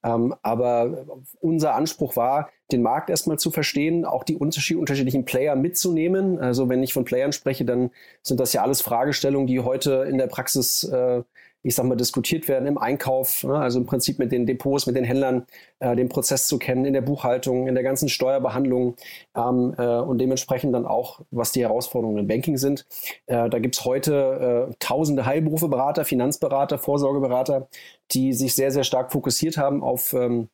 Ähm, 0.03 0.35
aber 0.41 1.05
unser 1.41 1.75
Anspruch 1.75 2.15
war, 2.15 2.49
den 2.71 2.81
Markt 2.81 3.09
erstmal 3.09 3.39
zu 3.39 3.51
verstehen, 3.51 4.05
auch 4.05 4.23
die 4.23 4.35
unterschiedlichen 4.37 5.25
Player 5.25 5.55
mitzunehmen. 5.55 6.39
Also 6.39 6.69
wenn 6.69 6.83
ich 6.83 6.93
von 6.93 7.03
Playern 7.03 7.31
spreche, 7.31 7.65
dann 7.65 7.89
sind 8.21 8.39
das 8.39 8.53
ja 8.53 8.61
alles 8.61 8.81
Fragestellungen, 8.81 9.47
die 9.47 9.59
heute 9.59 10.05
in 10.07 10.17
der 10.17 10.27
Praxis 10.27 10.83
äh, 10.83 11.23
ich 11.61 11.75
sag 11.75 11.85
mal, 11.85 11.95
diskutiert 11.95 12.47
werden 12.47 12.67
im 12.67 12.77
Einkauf, 12.77 13.43
ne? 13.43 13.55
also 13.55 13.79
im 13.79 13.85
Prinzip 13.85 14.17
mit 14.19 14.31
den 14.31 14.45
Depots, 14.45 14.87
mit 14.87 14.95
den 14.95 15.03
Händlern, 15.03 15.45
äh, 15.79 15.95
den 15.95 16.07
Prozess 16.07 16.47
zu 16.47 16.57
kennen, 16.57 16.85
in 16.85 16.93
der 16.93 17.01
Buchhaltung, 17.01 17.67
in 17.67 17.75
der 17.75 17.83
ganzen 17.83 18.07
Steuerbehandlung 18.07 18.95
ähm, 19.35 19.75
äh, 19.77 19.97
und 19.97 20.19
dementsprechend 20.19 20.73
dann 20.73 20.85
auch, 20.85 21.21
was 21.31 21.51
die 21.51 21.61
Herausforderungen 21.61 22.19
im 22.19 22.27
Banking 22.27 22.57
sind. 22.57 22.85
Äh, 23.25 23.49
da 23.49 23.59
gibt's 23.59 23.83
heute 23.83 24.69
äh, 24.69 24.75
tausende 24.79 25.25
Heilberufeberater, 25.25 26.05
Finanzberater, 26.05 26.77
Vorsorgeberater, 26.77 27.67
die 28.11 28.33
sich 28.33 28.55
sehr, 28.55 28.71
sehr 28.71 28.83
stark 28.83 29.11
fokussiert 29.11 29.57
haben 29.57 29.83
auf 29.83 30.13
ähm, 30.13 30.49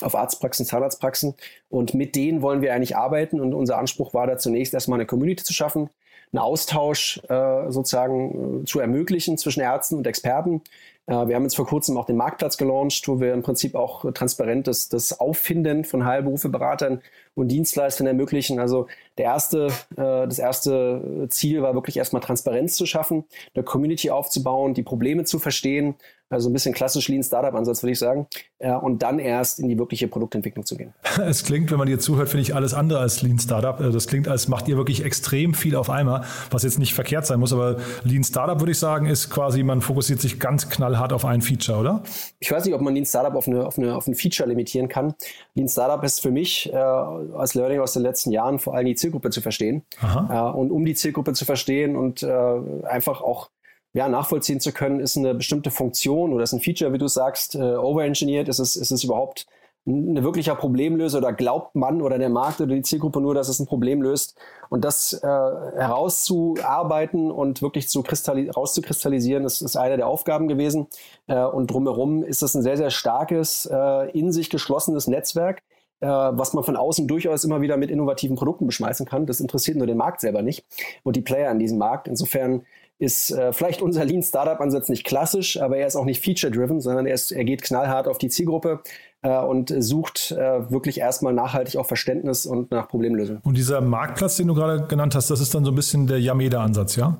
auf 0.00 0.14
Arztpraxen, 0.14 0.64
Zahnarztpraxen. 0.64 1.34
Und 1.68 1.94
mit 1.94 2.14
denen 2.14 2.42
wollen 2.42 2.62
wir 2.62 2.72
eigentlich 2.72 2.96
arbeiten. 2.96 3.40
Und 3.40 3.54
unser 3.54 3.78
Anspruch 3.78 4.14
war 4.14 4.26
da 4.26 4.38
zunächst 4.38 4.74
erstmal 4.74 4.98
eine 4.98 5.06
Community 5.06 5.42
zu 5.42 5.52
schaffen, 5.52 5.90
einen 6.32 6.40
Austausch 6.40 7.20
äh, 7.28 7.70
sozusagen 7.70 8.62
äh, 8.62 8.64
zu 8.64 8.80
ermöglichen 8.80 9.38
zwischen 9.38 9.60
Ärzten 9.60 9.96
und 9.96 10.06
Experten, 10.06 10.62
Äh, 11.08 11.26
wir 11.26 11.34
haben 11.34 11.42
jetzt 11.42 11.56
vor 11.56 11.66
kurzem 11.66 11.96
auch 11.96 12.04
den 12.04 12.16
Marktplatz 12.16 12.56
gelauncht, 12.56 13.08
wo 13.08 13.18
wir 13.18 13.32
im 13.32 13.42
Prinzip 13.42 13.74
auch 13.74 14.10
transparent 14.12 14.66
das, 14.66 14.88
das 14.88 15.18
Auffinden 15.18 15.84
von 15.84 16.04
Heilberufeberatern 16.04 17.00
und 17.34 17.48
Dienstleistern 17.48 18.06
ermöglichen. 18.06 18.60
Also 18.60 18.88
der 19.16 19.24
erste, 19.24 19.68
äh, 19.92 20.26
das 20.26 20.38
erste 20.38 21.26
Ziel 21.30 21.62
war 21.62 21.74
wirklich 21.74 21.96
erstmal 21.96 22.22
Transparenz 22.22 22.76
zu 22.76 22.86
schaffen, 22.86 23.24
eine 23.54 23.64
Community 23.64 24.10
aufzubauen, 24.10 24.74
die 24.74 24.82
Probleme 24.82 25.24
zu 25.24 25.38
verstehen 25.38 25.94
also 26.30 26.50
ein 26.50 26.52
bisschen 26.52 26.74
klassisch 26.74 27.08
Lean 27.08 27.22
Startup-Ansatz, 27.22 27.82
würde 27.82 27.92
ich 27.92 27.98
sagen. 27.98 28.26
Und 28.82 29.02
dann 29.02 29.18
erst 29.18 29.60
in 29.60 29.68
die 29.68 29.78
wirkliche 29.78 30.08
Produktentwicklung 30.08 30.66
zu 30.66 30.76
gehen. 30.76 30.92
Es 31.24 31.44
klingt, 31.44 31.70
wenn 31.70 31.78
man 31.78 31.86
dir 31.86 31.98
zuhört, 31.98 32.28
finde 32.28 32.42
ich 32.42 32.54
alles 32.54 32.74
andere 32.74 32.98
als 33.00 33.22
Lean 33.22 33.38
Startup. 33.38 33.80
Äh, 33.80 33.90
das 33.90 34.06
klingt, 34.06 34.28
als 34.28 34.48
macht 34.48 34.68
ihr 34.68 34.76
wirklich 34.76 35.04
extrem 35.04 35.54
viel 35.54 35.76
auf 35.76 35.90
einmal, 35.90 36.24
was 36.50 36.62
jetzt 36.62 36.78
nicht 36.78 36.94
verkehrt 36.94 37.26
sein 37.26 37.40
muss. 37.40 37.52
Aber 37.52 37.76
Lean 38.04 38.24
Startup, 38.24 38.58
würde 38.60 38.72
ich 38.72 38.78
sagen, 38.78 39.06
ist 39.06 39.30
quasi, 39.30 39.62
man 39.62 39.80
fokussiert 39.80 40.20
sich 40.20 40.40
ganz 40.40 40.68
knallhart 40.68 41.12
auf 41.12 41.24
ein 41.24 41.42
Feature, 41.42 41.78
oder? 41.78 42.02
Ich 42.40 42.50
weiß 42.50 42.64
nicht, 42.64 42.74
ob 42.74 42.80
man 42.80 42.94
Lean 42.94 43.06
Startup 43.06 43.34
auf, 43.34 43.46
eine, 43.46 43.66
auf, 43.66 43.78
eine, 43.78 43.94
auf 43.94 44.06
ein 44.06 44.14
Feature 44.14 44.48
limitieren 44.48 44.88
kann. 44.88 45.14
Lean 45.54 45.68
Startup 45.68 46.02
ist 46.04 46.20
für 46.20 46.30
mich 46.30 46.72
äh, 46.72 46.76
als 46.76 47.54
Learning 47.54 47.80
aus 47.80 47.92
den 47.92 48.02
letzten 48.02 48.32
Jahren 48.32 48.58
vor 48.58 48.74
allem 48.74 48.86
die 48.86 48.94
Zielgruppe 48.94 49.30
zu 49.30 49.40
verstehen. 49.40 49.82
Äh, 50.02 50.40
und 50.40 50.70
um 50.70 50.84
die 50.84 50.94
Zielgruppe 50.94 51.32
zu 51.32 51.44
verstehen 51.44 51.96
und 51.96 52.22
äh, 52.22 52.28
einfach 52.84 53.20
auch 53.20 53.50
ja, 53.98 54.08
nachvollziehen 54.08 54.60
zu 54.60 54.70
können, 54.70 55.00
ist 55.00 55.16
eine 55.16 55.34
bestimmte 55.34 55.72
Funktion 55.72 56.32
oder 56.32 56.44
ist 56.44 56.52
ein 56.52 56.60
Feature, 56.60 56.92
wie 56.92 56.98
du 56.98 57.08
sagst, 57.08 57.56
äh, 57.56 57.58
overengineert? 57.58 58.48
Ist 58.48 58.60
es, 58.60 58.76
ist 58.76 58.92
es 58.92 59.02
überhaupt 59.02 59.48
ein 59.88 60.22
wirklicher 60.22 60.54
Problemlöser 60.54 61.18
oder 61.18 61.32
glaubt 61.32 61.74
man 61.74 62.00
oder 62.00 62.16
der 62.16 62.28
Markt 62.28 62.60
oder 62.60 62.76
die 62.76 62.82
Zielgruppe 62.82 63.20
nur, 63.20 63.34
dass 63.34 63.48
es 63.48 63.58
ein 63.58 63.66
Problem 63.66 64.00
löst? 64.00 64.38
Und 64.68 64.84
das 64.84 65.14
äh, 65.14 65.26
herauszuarbeiten 65.26 67.32
und 67.32 67.60
wirklich 67.60 67.88
zu 67.88 68.04
rauszukristallisieren, 68.04 69.44
ist, 69.44 69.62
ist 69.62 69.76
eine 69.76 69.96
der 69.96 70.06
Aufgaben 70.06 70.46
gewesen. 70.46 70.86
Äh, 71.26 71.42
und 71.42 71.68
drumherum 71.68 72.22
ist 72.22 72.42
es 72.42 72.54
ein 72.54 72.62
sehr, 72.62 72.76
sehr 72.76 72.90
starkes, 72.90 73.66
äh, 73.66 74.10
in 74.12 74.30
sich 74.30 74.48
geschlossenes 74.48 75.08
Netzwerk, 75.08 75.64
äh, 75.98 76.06
was 76.06 76.52
man 76.52 76.62
von 76.62 76.76
außen 76.76 77.08
durchaus 77.08 77.42
immer 77.42 77.62
wieder 77.62 77.76
mit 77.76 77.90
innovativen 77.90 78.36
Produkten 78.36 78.66
beschmeißen 78.66 79.06
kann. 79.06 79.26
Das 79.26 79.40
interessiert 79.40 79.76
nur 79.76 79.88
den 79.88 79.96
Markt 79.96 80.20
selber 80.20 80.42
nicht 80.42 80.64
und 81.02 81.16
die 81.16 81.22
Player 81.22 81.50
in 81.50 81.58
diesem 81.58 81.78
Markt. 81.78 82.06
Insofern 82.06 82.62
ist 82.98 83.30
äh, 83.30 83.52
vielleicht 83.52 83.80
unser 83.80 84.04
Lean 84.04 84.22
Startup 84.22 84.60
Ansatz 84.60 84.88
nicht 84.88 85.04
klassisch, 85.04 85.60
aber 85.60 85.76
er 85.76 85.86
ist 85.86 85.96
auch 85.96 86.04
nicht 86.04 86.22
feature 86.22 86.52
driven, 86.52 86.80
sondern 86.80 87.06
er, 87.06 87.14
ist, 87.14 87.30
er 87.30 87.44
geht 87.44 87.62
knallhart 87.62 88.08
auf 88.08 88.18
die 88.18 88.28
Zielgruppe 88.28 88.80
äh, 89.22 89.38
und 89.38 89.72
sucht 89.78 90.32
äh, 90.32 90.70
wirklich 90.70 90.98
erstmal 90.98 91.32
nachhaltig 91.32 91.76
auch 91.76 91.86
Verständnis 91.86 92.44
und 92.44 92.70
nach 92.70 92.88
Problemlösung. 92.88 93.38
Und 93.44 93.56
dieser 93.56 93.80
Marktplatz, 93.80 94.36
den 94.36 94.48
du 94.48 94.54
gerade 94.54 94.86
genannt 94.86 95.14
hast, 95.14 95.30
das 95.30 95.40
ist 95.40 95.54
dann 95.54 95.64
so 95.64 95.70
ein 95.70 95.76
bisschen 95.76 96.06
der 96.06 96.20
Yameda 96.20 96.62
Ansatz, 96.62 96.96
ja? 96.96 97.18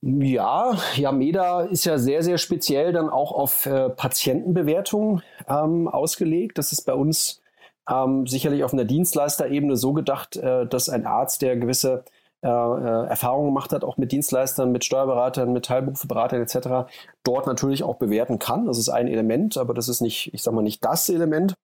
Ja, 0.00 0.78
Yameda 0.94 1.62
ist 1.62 1.84
ja 1.84 1.98
sehr, 1.98 2.22
sehr 2.22 2.38
speziell 2.38 2.92
dann 2.92 3.10
auch 3.10 3.32
auf 3.32 3.66
äh, 3.66 3.90
Patientenbewertung 3.90 5.22
ähm, 5.48 5.88
ausgelegt. 5.88 6.56
Das 6.56 6.70
ist 6.70 6.82
bei 6.82 6.94
uns 6.94 7.42
ähm, 7.90 8.26
sicherlich 8.26 8.62
auf 8.62 8.72
einer 8.72 8.84
Dienstleisterebene 8.84 9.76
so 9.76 9.92
gedacht, 9.92 10.36
äh, 10.36 10.66
dass 10.66 10.88
ein 10.88 11.04
Arzt, 11.04 11.42
der 11.42 11.56
gewisse 11.56 12.04
äh, 12.42 12.48
äh, 12.48 13.06
Erfahrungen 13.08 13.48
gemacht 13.48 13.72
hat, 13.72 13.82
auch 13.82 13.96
mit 13.96 14.12
Dienstleistern, 14.12 14.70
mit 14.70 14.84
Steuerberatern, 14.84 15.52
mit 15.52 15.64
Teilberufsberatern 15.64 16.40
etc., 16.40 16.88
dort 17.24 17.46
natürlich 17.46 17.82
auch 17.82 17.96
bewerten 17.96 18.38
kann. 18.38 18.66
Das 18.66 18.78
ist 18.78 18.88
ein 18.88 19.08
Element, 19.08 19.56
aber 19.56 19.74
das 19.74 19.88
ist 19.88 20.00
nicht, 20.00 20.32
ich 20.32 20.42
sag 20.42 20.54
mal, 20.54 20.62
nicht 20.62 20.84
das 20.84 21.08
Element. 21.08 21.54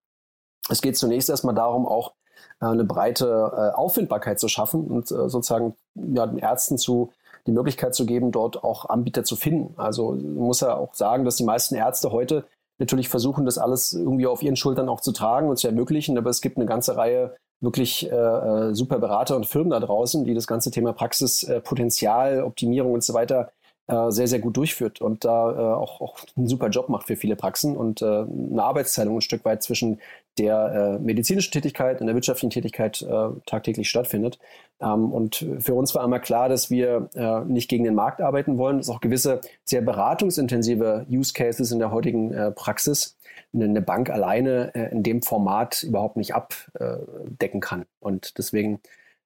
Es 0.68 0.82
geht 0.82 0.96
zunächst 0.96 1.30
erstmal 1.30 1.54
darum, 1.54 1.86
auch 1.86 2.14
äh, 2.60 2.66
eine 2.66 2.84
breite 2.84 3.76
Auffindbarkeit 3.76 4.40
zu 4.40 4.48
schaffen 4.48 4.86
und 4.88 5.06
sozusagen 5.06 5.76
ja, 5.94 6.26
den 6.26 6.38
Ärzten 6.38 6.76
zu 6.76 7.12
die 7.46 7.52
Möglichkeit 7.52 7.94
zu 7.94 8.06
geben, 8.06 8.32
dort 8.32 8.64
auch 8.64 8.88
Anbieter 8.88 9.22
zu 9.22 9.36
finden. 9.36 9.74
Also 9.78 10.12
muss 10.14 10.60
ja 10.60 10.74
auch 10.76 10.94
sagen, 10.94 11.24
dass 11.24 11.36
die 11.36 11.44
meisten 11.44 11.74
Ärzte 11.74 12.10
heute 12.10 12.46
natürlich 12.78 13.08
versuchen, 13.08 13.44
das 13.44 13.58
alles 13.58 13.92
irgendwie 13.92 14.26
auf 14.26 14.42
ihren 14.42 14.56
Schultern 14.56 14.88
auch 14.88 15.00
zu 15.00 15.12
tragen 15.12 15.48
und 15.48 15.58
zu 15.58 15.68
ermöglichen, 15.68 16.18
aber 16.18 16.30
es 16.30 16.40
gibt 16.40 16.56
eine 16.56 16.66
ganze 16.66 16.96
Reihe 16.96 17.36
wirklich 17.64 18.10
äh, 18.10 18.14
äh, 18.14 18.74
super 18.74 18.98
Berater 18.98 19.36
und 19.36 19.46
Firmen 19.46 19.70
da 19.70 19.80
draußen, 19.80 20.24
die 20.24 20.34
das 20.34 20.46
ganze 20.46 20.70
Thema 20.70 20.92
Praxispotenzial, 20.92 22.38
äh, 22.38 22.42
Optimierung 22.42 22.92
und 22.92 23.02
so 23.02 23.14
weiter 23.14 23.50
äh, 23.86 24.10
sehr, 24.10 24.28
sehr 24.28 24.38
gut 24.38 24.56
durchführt 24.56 25.00
und 25.00 25.24
da 25.24 25.50
äh, 25.50 25.74
auch, 25.74 26.00
auch 26.00 26.18
einen 26.36 26.48
super 26.48 26.68
Job 26.68 26.88
macht 26.88 27.06
für 27.06 27.16
viele 27.16 27.36
Praxen 27.36 27.76
und 27.76 28.02
eine 28.02 28.62
Arbeitsteilung 28.62 29.16
ein 29.18 29.20
Stück 29.20 29.44
weit 29.44 29.62
zwischen 29.62 30.00
der 30.38 30.98
medizinischen 31.00 31.52
Tätigkeit 31.52 32.00
und 32.00 32.06
der 32.06 32.16
wirtschaftlichen 32.16 32.50
Tätigkeit 32.50 33.06
tagtäglich 33.46 33.88
stattfindet. 33.88 34.40
Ähm, 34.80 35.12
und 35.12 35.46
für 35.60 35.74
uns 35.74 35.94
war 35.94 36.02
einmal 36.02 36.20
klar, 36.20 36.48
dass 36.48 36.70
wir 36.70 37.08
nicht 37.46 37.68
gegen 37.68 37.84
den 37.84 37.94
Markt 37.94 38.20
arbeiten 38.20 38.58
wollen, 38.58 38.78
dass 38.78 38.88
auch 38.88 39.00
gewisse 39.00 39.42
sehr 39.64 39.80
beratungsintensive 39.80 41.06
Use 41.08 41.32
Cases 41.32 41.70
in 41.70 41.78
der 41.78 41.92
heutigen 41.92 42.34
Praxis 42.56 43.16
eine 43.54 43.82
Bank 43.82 44.10
alleine 44.10 44.74
äh, 44.74 44.90
in 44.90 45.02
dem 45.02 45.22
Format 45.22 45.82
überhaupt 45.82 46.16
nicht 46.16 46.34
abdecken 46.34 47.60
kann. 47.60 47.86
Und 48.00 48.38
deswegen 48.38 48.80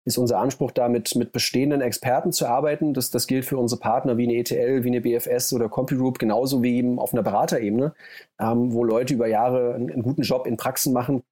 ist 0.08 0.18
unser 0.18 0.38
Anspruch 0.38 0.72
da, 0.72 0.88
mit, 0.88 1.14
mit 1.14 1.32
bestehenden 1.32 1.80
Experten 1.80 2.32
zu 2.32 2.46
arbeiten. 2.46 2.94
Das, 2.94 3.10
das 3.10 3.26
gilt 3.26 3.44
für 3.44 3.58
unsere 3.58 3.80
Partner 3.80 4.16
wie 4.16 4.24
eine 4.24 4.36
ETL, 4.36 4.82
wie 4.82 4.88
eine 4.88 5.00
BFS 5.00 5.52
oder 5.52 5.68
CompuGroup, 5.68 6.18
genauso 6.18 6.62
wie 6.62 6.76
eben 6.78 6.98
auf 6.98 7.12
einer 7.12 7.22
Beraterebene, 7.22 7.94
ähm, 8.40 8.72
wo 8.72 8.84
Leute 8.84 9.14
über 9.14 9.28
Jahre 9.28 9.74
einen, 9.74 9.90
einen 9.90 10.02
guten 10.02 10.22
Job 10.22 10.46
in 10.46 10.56
Praxen 10.56 10.92
machen, 10.92 11.22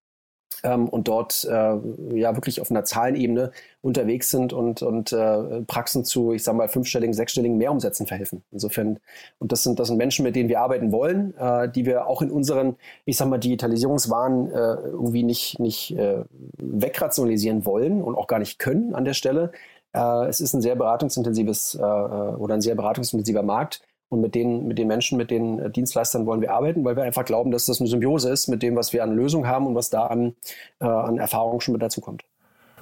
ähm, 0.62 0.88
und 0.88 1.08
dort 1.08 1.44
äh, 1.44 1.76
ja 2.14 2.34
wirklich 2.34 2.60
auf 2.60 2.70
einer 2.70 2.84
Zahlenebene 2.84 3.52
unterwegs 3.82 4.30
sind 4.30 4.52
und, 4.52 4.82
und 4.82 5.12
äh, 5.12 5.62
Praxen 5.62 6.04
zu, 6.04 6.32
ich 6.32 6.42
sage 6.42 6.58
mal, 6.58 6.68
fünfstelligen, 6.68 7.14
sechsstelligen 7.14 7.56
Mehrumsätzen 7.56 8.06
verhelfen. 8.06 8.42
Insofern, 8.50 8.98
und 9.38 9.52
das 9.52 9.62
sind, 9.62 9.78
das 9.78 9.88
sind 9.88 9.96
Menschen, 9.96 10.24
mit 10.24 10.36
denen 10.36 10.48
wir 10.48 10.60
arbeiten 10.60 10.92
wollen, 10.92 11.36
äh, 11.36 11.68
die 11.70 11.86
wir 11.86 12.06
auch 12.06 12.22
in 12.22 12.30
unseren, 12.30 12.76
ich 13.04 13.16
sage 13.16 13.30
mal, 13.30 13.38
Digitalisierungswahn 13.38 14.50
äh, 14.50 14.54
irgendwie 14.54 15.22
nicht, 15.22 15.60
nicht 15.60 15.96
äh, 15.96 16.24
wegrationalisieren 16.58 17.64
wollen 17.64 18.02
und 18.02 18.16
auch 18.16 18.26
gar 18.26 18.38
nicht 18.38 18.58
können 18.58 18.94
an 18.94 19.04
der 19.04 19.14
Stelle. 19.14 19.52
Äh, 19.92 20.26
es 20.26 20.40
ist 20.40 20.52
ein 20.54 20.60
sehr 20.60 20.76
beratungsintensives 20.76 21.74
äh, 21.76 21.78
oder 21.82 22.54
ein 22.54 22.60
sehr 22.60 22.74
beratungsintensiver 22.74 23.42
Markt 23.42 23.80
und 24.08 24.20
mit 24.20 24.34
den, 24.34 24.66
mit 24.66 24.78
den 24.78 24.86
Menschen, 24.86 25.18
mit 25.18 25.30
den 25.30 25.58
äh, 25.58 25.70
Dienstleistern 25.70 26.26
wollen 26.26 26.40
wir 26.40 26.52
arbeiten, 26.52 26.84
weil 26.84 26.96
wir 26.96 27.02
einfach 27.02 27.24
glauben, 27.24 27.50
dass 27.50 27.66
das 27.66 27.80
eine 27.80 27.88
Symbiose 27.88 28.30
ist 28.30 28.46
mit 28.46 28.62
dem, 28.62 28.76
was 28.76 28.92
wir 28.92 29.02
an 29.02 29.14
Lösungen 29.14 29.48
haben 29.48 29.66
und 29.66 29.74
was 29.74 29.90
da 29.90 30.06
an, 30.06 30.34
äh, 30.80 30.86
an 30.86 31.18
Erfahrung 31.18 31.60
schon 31.60 31.72
mit 31.72 31.82
dazu 31.82 32.00
kommt. 32.00 32.24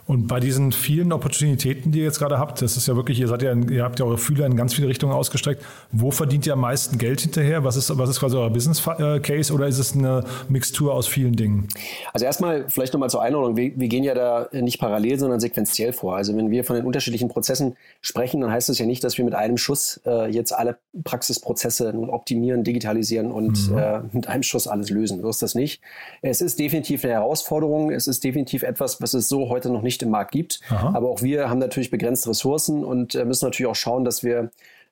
Und 0.07 0.27
bei 0.27 0.39
diesen 0.39 0.73
vielen 0.73 1.13
Opportunitäten, 1.13 1.91
die 1.91 2.01
ihr 2.01 2.05
jetzt 2.05 2.19
gerade 2.19 2.39
habt, 2.39 2.61
das 2.61 2.77
ist 2.77 2.87
ja 2.87 2.95
wirklich, 2.95 3.19
ihr 3.19 3.29
seid 3.29 3.43
ja, 3.43 3.55
ihr 3.55 3.83
habt 3.83 3.99
ja 3.99 4.05
eure 4.05 4.19
Fühler 4.19 4.45
in 4.45 4.55
ganz 4.55 4.75
viele 4.75 4.89
Richtungen 4.89 5.15
ausgestreckt. 5.15 5.65
Wo 5.93 6.11
verdient 6.11 6.47
ihr 6.47 6.53
am 6.53 6.61
meisten 6.61 6.99
Geld 6.99 7.23
hinterher? 7.23 7.65
Was 7.65 7.77
ist, 7.77 7.97
was 7.97 8.11
ist 8.11 8.21
quasi 8.21 8.37
euer 8.37 8.51
Business 8.51 8.87
äh, 8.87 9.21
Case 9.21 9.53
oder 9.53 9.67
ist 9.67 9.79
es 9.79 9.95
eine 9.95 10.25
Mixtur 10.49 10.93
aus 10.93 11.07
vielen 11.07 11.37
Dingen? 11.37 11.69
Also 12.13 12.27
erstmal 12.27 12.69
vielleicht 12.69 12.93
nochmal 12.93 13.09
zur 13.09 13.23
Einordnung. 13.23 13.57
Wir, 13.57 13.73
wir, 13.77 13.89
gehen 13.89 14.05
ja 14.05 14.15
da 14.15 14.49
nicht 14.53 14.79
parallel, 14.79 15.19
sondern 15.19 15.41
sequenziell 15.41 15.95
vor. 15.95 16.17
Also 16.17 16.37
wenn 16.37 16.51
wir 16.51 16.65
von 16.65 16.77
den 16.77 16.85
unterschiedlichen 16.85 17.31
Prozessen 17.31 17.77
sprechen, 18.03 18.43
dann 18.43 18.51
heißt 18.51 18.69
das 18.69 18.79
ja 18.79 18.85
nicht, 18.85 19.05
dass 19.05 19.17
wir 19.17 19.25
mit 19.25 19.35
einem 19.35 19.57
Schuss 19.57 20.03
äh, 20.05 20.31
jetzt 20.31 20.53
alle 20.53 20.77
Praxisprozesse 21.05 21.93
nun 21.95 22.11
optimieren, 22.11 22.63
digitalisieren 22.63 23.33
und 23.33 23.71
mhm. 23.71 23.79
äh, 23.79 24.01
mit 24.13 24.29
einem 24.29 24.43
Schuss 24.43 24.69
alles 24.69 24.91
lösen. 24.91 25.23
So 25.23 25.31
ist 25.31 25.41
das 25.41 25.55
nicht. 25.55 25.81
Es 26.21 26.43
ist 26.43 26.59
definitiv 26.59 27.05
eine 27.05 27.15
Herausforderung. 27.15 27.91
Es 27.91 28.07
ist 28.07 28.23
definitiv 28.23 28.65
etwas, 28.65 29.01
was 29.01 29.15
es 29.15 29.31
so 29.31 29.49
heute 29.49 29.71
noch 29.71 29.83
nicht 29.83 29.94
nicht 29.95 30.03
im 30.03 30.11
Markt 30.11 30.33
gibt. 30.33 30.61
Aha. 30.69 30.93
Aber 30.95 31.09
auch 31.09 31.23
wir 31.23 31.49
haben 31.49 31.59
natürlich 31.59 31.91
begrenzte 31.91 32.31
Ressourcen 32.31 32.85
und 32.85 33.15
äh, 33.15 33.25
müssen 33.25 33.47
natürlich 33.47 33.71
auch 33.71 33.77
schauen, 33.77 34.05
dass 34.05 34.23
wir 34.23 34.51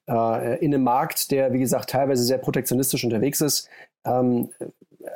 äh, 0.09 0.59
in 0.65 0.75
einem 0.75 0.85
Markt, 0.85 1.31
der, 1.31 1.53
wie 1.53 1.59
gesagt, 1.59 1.91
teilweise 1.91 2.25
sehr 2.25 2.39
protektionistisch 2.39 3.05
unterwegs 3.05 3.41
ist, 3.41 3.69
ähm, 4.05 4.51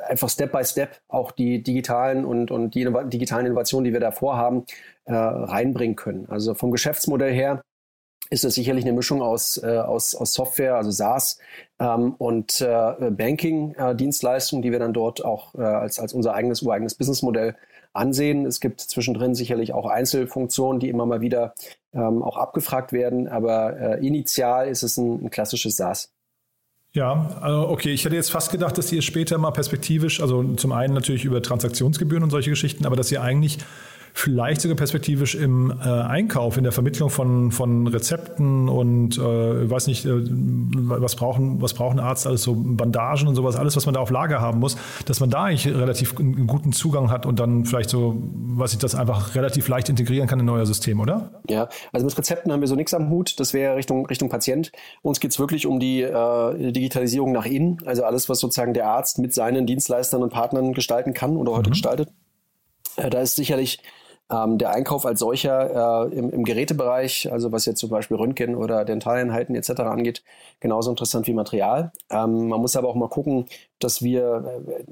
einfach 0.07 0.29
Step 0.29 0.51
by 0.51 0.63
Step 0.63 0.99
auch 1.07 1.31
die 1.31 1.63
digitalen 1.63 2.25
und, 2.25 2.51
und 2.51 2.75
die 2.75 2.81
Innov 2.81 3.09
digitalen 3.09 3.45
Innovationen, 3.45 3.85
die 3.85 3.93
wir 3.93 3.99
da 3.99 4.11
vorhaben, 4.11 4.65
äh, 5.05 5.13
reinbringen 5.13 5.95
können. 5.95 6.27
Also 6.29 6.53
vom 6.53 6.71
Geschäftsmodell 6.71 7.33
her 7.33 7.61
ist 8.29 8.43
es 8.43 8.55
sicherlich 8.55 8.83
eine 8.83 8.93
Mischung 8.93 9.21
aus, 9.21 9.61
äh, 9.63 9.77
aus, 9.77 10.13
aus 10.15 10.33
Software, 10.33 10.75
also 10.75 10.91
SaaS 10.91 11.39
ähm, 11.79 12.15
und 12.17 12.59
äh, 12.61 13.11
Banking-Dienstleistungen, 13.11 14.61
die 14.61 14.71
wir 14.71 14.79
dann 14.79 14.93
dort 14.93 15.23
auch 15.23 15.55
äh, 15.55 15.61
als, 15.61 15.99
als 15.99 16.13
unser 16.13 16.33
eigenes, 16.33 16.61
ureigenes 16.61 16.95
Businessmodell 16.95 17.55
ansehen. 17.97 18.45
Es 18.45 18.59
gibt 18.59 18.81
zwischendrin 18.81 19.35
sicherlich 19.35 19.73
auch 19.73 19.85
Einzelfunktionen, 19.85 20.79
die 20.79 20.89
immer 20.89 21.05
mal 21.05 21.21
wieder 21.21 21.53
ähm, 21.93 22.23
auch 22.23 22.37
abgefragt 22.37 22.93
werden, 22.93 23.27
aber 23.27 23.77
äh, 23.79 24.05
initial 24.05 24.67
ist 24.67 24.83
es 24.83 24.97
ein, 24.97 25.25
ein 25.25 25.29
klassisches 25.29 25.75
SaaS. 25.75 26.11
Ja, 26.93 27.37
also 27.41 27.69
okay, 27.69 27.91
ich 27.91 28.05
hätte 28.05 28.15
jetzt 28.15 28.31
fast 28.31 28.51
gedacht, 28.51 28.77
dass 28.77 28.91
ihr 28.91 29.01
später 29.01 29.37
mal 29.37 29.51
perspektivisch, 29.51 30.21
also 30.21 30.43
zum 30.55 30.71
einen 30.71 30.93
natürlich 30.93 31.25
über 31.25 31.41
Transaktionsgebühren 31.41 32.23
und 32.23 32.29
solche 32.29 32.49
Geschichten, 32.49 32.85
aber 32.85 32.95
dass 32.95 33.11
ihr 33.11 33.21
eigentlich 33.21 33.59
vielleicht 34.17 34.61
sogar 34.61 34.75
perspektivisch 34.75 35.35
im 35.35 35.71
äh, 35.71 35.87
Einkauf, 35.87 36.57
in 36.57 36.63
der 36.63 36.71
Vermittlung 36.71 37.11
von, 37.11 37.51
von 37.51 37.85
Rezepten 37.85 38.67
und 38.67 39.17
äh, 39.17 39.21
weiß 39.69 39.85
nicht, 39.85 40.05
äh, 40.05 40.09
was 40.11 41.15
brauchen, 41.15 41.61
was 41.61 41.75
brauchen 41.75 41.99
Arzt 41.99 42.25
alles 42.25 42.41
so 42.41 42.55
Bandagen 42.55 43.27
und 43.27 43.35
sowas, 43.35 43.55
alles, 43.55 43.75
was 43.75 43.85
man 43.85 43.93
da 43.93 44.01
auf 44.01 44.09
Lager 44.09 44.41
haben 44.41 44.59
muss, 44.59 44.75
dass 45.05 45.19
man 45.19 45.29
da 45.29 45.43
eigentlich 45.43 45.67
relativ 45.67 46.17
einen 46.17 46.47
guten 46.47 46.71
Zugang 46.71 47.11
hat 47.11 47.27
und 47.27 47.39
dann 47.39 47.65
vielleicht 47.65 47.91
so, 47.91 48.17
was 48.31 48.73
ich 48.73 48.79
das 48.79 48.95
einfach 48.95 49.35
relativ 49.35 49.67
leicht 49.67 49.87
integrieren 49.89 50.27
kann 50.27 50.39
in 50.39 50.49
euer 50.49 50.65
System, 50.65 50.99
oder? 50.99 51.41
Ja, 51.47 51.69
also 51.93 52.05
mit 52.05 52.17
Rezepten 52.17 52.51
haben 52.51 52.61
wir 52.61 52.67
so 52.67 52.75
nichts 52.75 52.95
am 52.95 53.09
Hut. 53.11 53.39
Das 53.39 53.53
wäre 53.53 53.75
Richtung, 53.75 54.07
Richtung 54.07 54.29
Patient. 54.29 54.71
Uns 55.03 55.19
geht 55.19 55.31
es 55.31 55.39
wirklich 55.39 55.67
um 55.67 55.79
die 55.79 56.01
äh, 56.01 56.71
Digitalisierung 56.71 57.31
nach 57.31 57.45
innen, 57.45 57.77
also 57.85 58.03
alles, 58.03 58.29
was 58.29 58.39
sozusagen 58.39 58.73
der 58.73 58.87
Arzt 58.87 59.19
mit 59.19 59.35
seinen 59.35 59.67
Dienstleistern 59.67 60.23
und 60.23 60.33
Partnern 60.33 60.73
gestalten 60.73 61.13
kann 61.13 61.37
oder 61.37 61.51
heute 61.51 61.69
mhm. 61.69 61.73
gestaltet. 61.73 62.09
Äh, 62.95 63.11
da 63.11 63.21
ist 63.21 63.35
sicherlich 63.35 63.79
ähm, 64.29 64.57
der 64.57 64.71
Einkauf 64.71 65.05
als 65.05 65.19
solcher 65.19 66.09
äh, 66.11 66.15
im, 66.15 66.29
im, 66.31 66.43
Gerätebereich, 66.43 67.31
also 67.31 67.51
was 67.51 67.65
jetzt 67.65 67.79
zum 67.79 67.89
Beispiel 67.89 68.17
Röntgen 68.17 68.55
oder 68.55 68.83
Dentaleinheiten 68.83 69.55
etc. 69.55 69.81
angeht, 69.81 70.23
genauso 70.59 70.89
interessant 70.89 71.27
wie 71.27 71.33
Material. 71.33 71.91
Ähm, 72.09 72.49
man 72.49 72.59
muss 72.59 72.75
aber 72.75 72.89
auch 72.89 72.95
mal 72.95 73.09
gucken, 73.09 73.45
dass 73.79 74.01
wir 74.01 74.63
äh, 74.67 74.83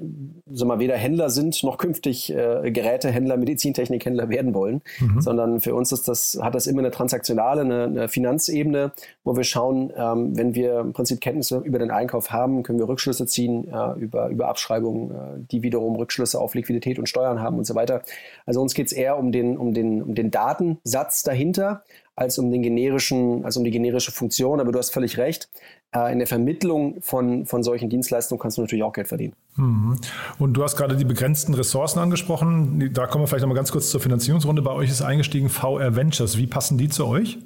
so 0.50 0.64
mal 0.64 0.78
weder 0.78 0.96
Händler 0.96 1.30
sind 1.30 1.62
noch 1.62 1.78
künftig 1.78 2.32
äh, 2.32 2.70
Gerätehändler, 2.70 3.36
Medizintechnikhändler 3.36 4.28
werden 4.28 4.54
wollen, 4.54 4.82
mhm. 5.00 5.20
sondern 5.20 5.60
für 5.60 5.74
uns 5.74 5.92
ist 5.92 6.08
das, 6.08 6.38
hat 6.40 6.54
das 6.54 6.66
immer 6.66 6.80
eine 6.80 6.90
transaktionale, 6.90 7.62
eine, 7.62 7.84
eine 7.84 8.08
Finanzebene, 8.08 8.92
wo 9.24 9.36
wir 9.36 9.44
schauen, 9.44 9.92
ähm, 9.96 10.36
wenn 10.36 10.54
wir 10.54 10.80
im 10.80 10.92
Prinzip 10.92 11.20
Kenntnisse 11.20 11.58
über 11.58 11.78
den 11.78 11.90
Einkauf 11.90 12.30
haben, 12.30 12.62
können 12.62 12.78
wir 12.78 12.88
Rückschlüsse 12.88 13.26
ziehen 13.26 13.68
äh, 13.72 13.98
über, 13.98 14.28
über 14.28 14.48
Abschreibungen, 14.48 15.10
äh, 15.10 15.14
die 15.50 15.62
wiederum 15.62 15.96
Rückschlüsse 15.96 16.40
auf 16.40 16.54
Liquidität 16.54 16.98
und 16.98 17.08
Steuern 17.08 17.40
haben 17.40 17.58
und 17.58 17.66
so 17.66 17.74
weiter. 17.74 18.02
Also 18.44 18.60
uns 18.62 18.74
geht 18.74 18.86
es 18.86 18.92
eher 18.92 19.18
um 19.18 19.32
den, 19.32 19.56
um, 19.56 19.74
den, 19.74 20.02
um 20.02 20.14
den 20.14 20.30
Datensatz 20.30 21.22
dahinter, 21.22 21.82
als 22.16 22.38
um 22.38 22.50
den 22.50 22.62
generischen, 22.62 23.44
als 23.44 23.56
um 23.56 23.64
die 23.64 23.70
generische 23.70 24.10
Funktion. 24.10 24.58
Aber 24.58 24.72
du 24.72 24.78
hast 24.78 24.90
völlig 24.90 25.18
recht. 25.18 25.48
Äh, 25.94 26.12
in 26.12 26.18
der 26.18 26.26
Vermittlung 26.26 27.00
von, 27.02 27.46
von 27.46 27.62
solchen 27.62 27.90
Dienstleistungen 27.90 28.40
kannst 28.40 28.56
du 28.56 28.62
natürlich 28.62 28.82
auch 28.82 28.92
Geld 28.92 29.08
verdienen. 29.08 29.34
Mhm. 29.56 29.98
Und 30.38 30.54
du 30.54 30.64
hast 30.64 30.76
gerade 30.76 30.96
die 30.96 31.04
begrenzten 31.04 31.54
Ressourcen 31.54 31.98
angesprochen. 31.98 32.90
Da 32.92 33.06
kommen 33.06 33.24
wir 33.24 33.28
vielleicht 33.28 33.42
nochmal 33.42 33.56
ganz 33.56 33.70
kurz 33.70 33.90
zur 33.90 34.00
Finanzierungsrunde. 34.00 34.62
Bei 34.62 34.72
euch 34.72 34.90
ist 34.90 35.02
eingestiegen 35.02 35.50
VR 35.50 35.94
Ventures. 35.94 36.38
Wie 36.38 36.46
passen 36.46 36.78
die 36.78 36.88
zu 36.88 37.06
euch? 37.06 37.38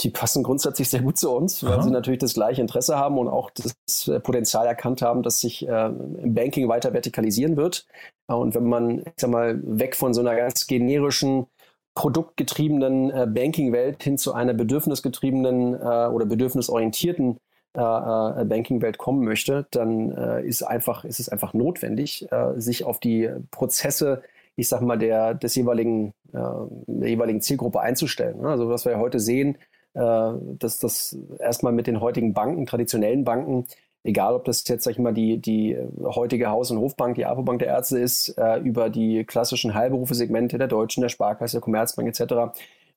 Die 0.00 0.10
passen 0.10 0.42
grundsätzlich 0.42 0.88
sehr 0.88 1.02
gut 1.02 1.18
zu 1.18 1.30
uns, 1.30 1.62
weil 1.62 1.74
Aha. 1.74 1.82
sie 1.82 1.90
natürlich 1.90 2.18
das 2.18 2.34
gleiche 2.34 2.60
Interesse 2.60 2.96
haben 2.96 3.16
und 3.16 3.28
auch 3.28 3.50
das 3.50 4.08
äh, 4.08 4.18
Potenzial 4.18 4.66
erkannt 4.66 5.02
haben, 5.02 5.22
dass 5.22 5.40
sich 5.40 5.68
äh, 5.68 5.86
im 5.86 6.34
Banking 6.34 6.68
weiter 6.68 6.92
vertikalisieren 6.92 7.56
wird. 7.56 7.86
Und 8.26 8.54
wenn 8.54 8.64
man, 8.64 9.00
ich 9.00 9.12
sag 9.16 9.30
mal, 9.30 9.60
weg 9.62 9.94
von 9.94 10.12
so 10.12 10.20
einer 10.20 10.34
ganz 10.34 10.66
generischen 10.66 11.46
produktgetriebenen 11.94 13.10
äh, 13.10 13.26
Banking-Welt 13.26 14.02
hin 14.02 14.18
zu 14.18 14.34
einer 14.34 14.52
bedürfnisgetriebenen 14.52 15.74
äh, 15.74 16.08
oder 16.08 16.26
bedürfnisorientierten 16.26 17.38
äh, 17.76 17.80
äh, 17.80 18.44
Banking-Welt 18.44 18.98
kommen 18.98 19.24
möchte, 19.24 19.66
dann 19.70 20.10
äh, 20.10 20.46
ist, 20.46 20.62
einfach, 20.62 21.04
ist 21.04 21.20
es 21.20 21.28
einfach 21.28 21.54
notwendig, 21.54 22.30
äh, 22.30 22.52
sich 22.60 22.84
auf 22.84 23.00
die 23.00 23.30
Prozesse, 23.50 24.22
ich 24.56 24.68
sag 24.68 24.80
mal, 24.80 24.98
der, 24.98 25.34
des 25.34 25.54
jeweiligen, 25.54 26.12
äh, 26.32 26.38
der 26.86 27.08
jeweiligen 27.08 27.40
Zielgruppe 27.40 27.80
einzustellen. 27.80 28.40
Ne? 28.40 28.48
Also 28.48 28.68
was 28.68 28.84
wir 28.84 28.98
heute 28.98 29.20
sehen, 29.20 29.58
dass 29.96 30.80
das 30.80 31.16
erstmal 31.38 31.72
mit 31.72 31.86
den 31.86 32.00
heutigen 32.00 32.34
Banken, 32.34 32.66
traditionellen 32.66 33.24
Banken, 33.24 33.66
egal 34.04 34.34
ob 34.34 34.44
das 34.44 34.66
jetzt, 34.68 34.84
sag 34.84 34.92
ich 34.92 34.98
mal, 34.98 35.14
die, 35.14 35.38
die 35.38 35.76
heutige 36.02 36.50
Haus- 36.50 36.70
und 36.70 36.78
Hofbank, 36.78 37.16
die 37.16 37.24
APO-Bank 37.24 37.58
der 37.58 37.68
Ärzte 37.68 37.98
ist, 37.98 38.36
äh, 38.38 38.58
über 38.60 38.90
die 38.90 39.24
klassischen 39.24 39.74
Heilberufe-Segmente 39.74 40.58
der 40.58 40.68
Deutschen, 40.68 41.00
der 41.00 41.08
Sparkasse, 41.08 41.56
der 41.56 41.62
Commerzbank 41.62 42.08
etc. 42.08 42.32
Am 42.32 42.52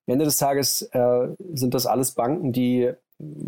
Ende 0.06 0.26
des 0.26 0.38
Tages 0.38 0.84
äh, 0.92 1.30
sind 1.54 1.74
das 1.74 1.86
alles 1.86 2.12
Banken, 2.12 2.52
die 2.52 2.92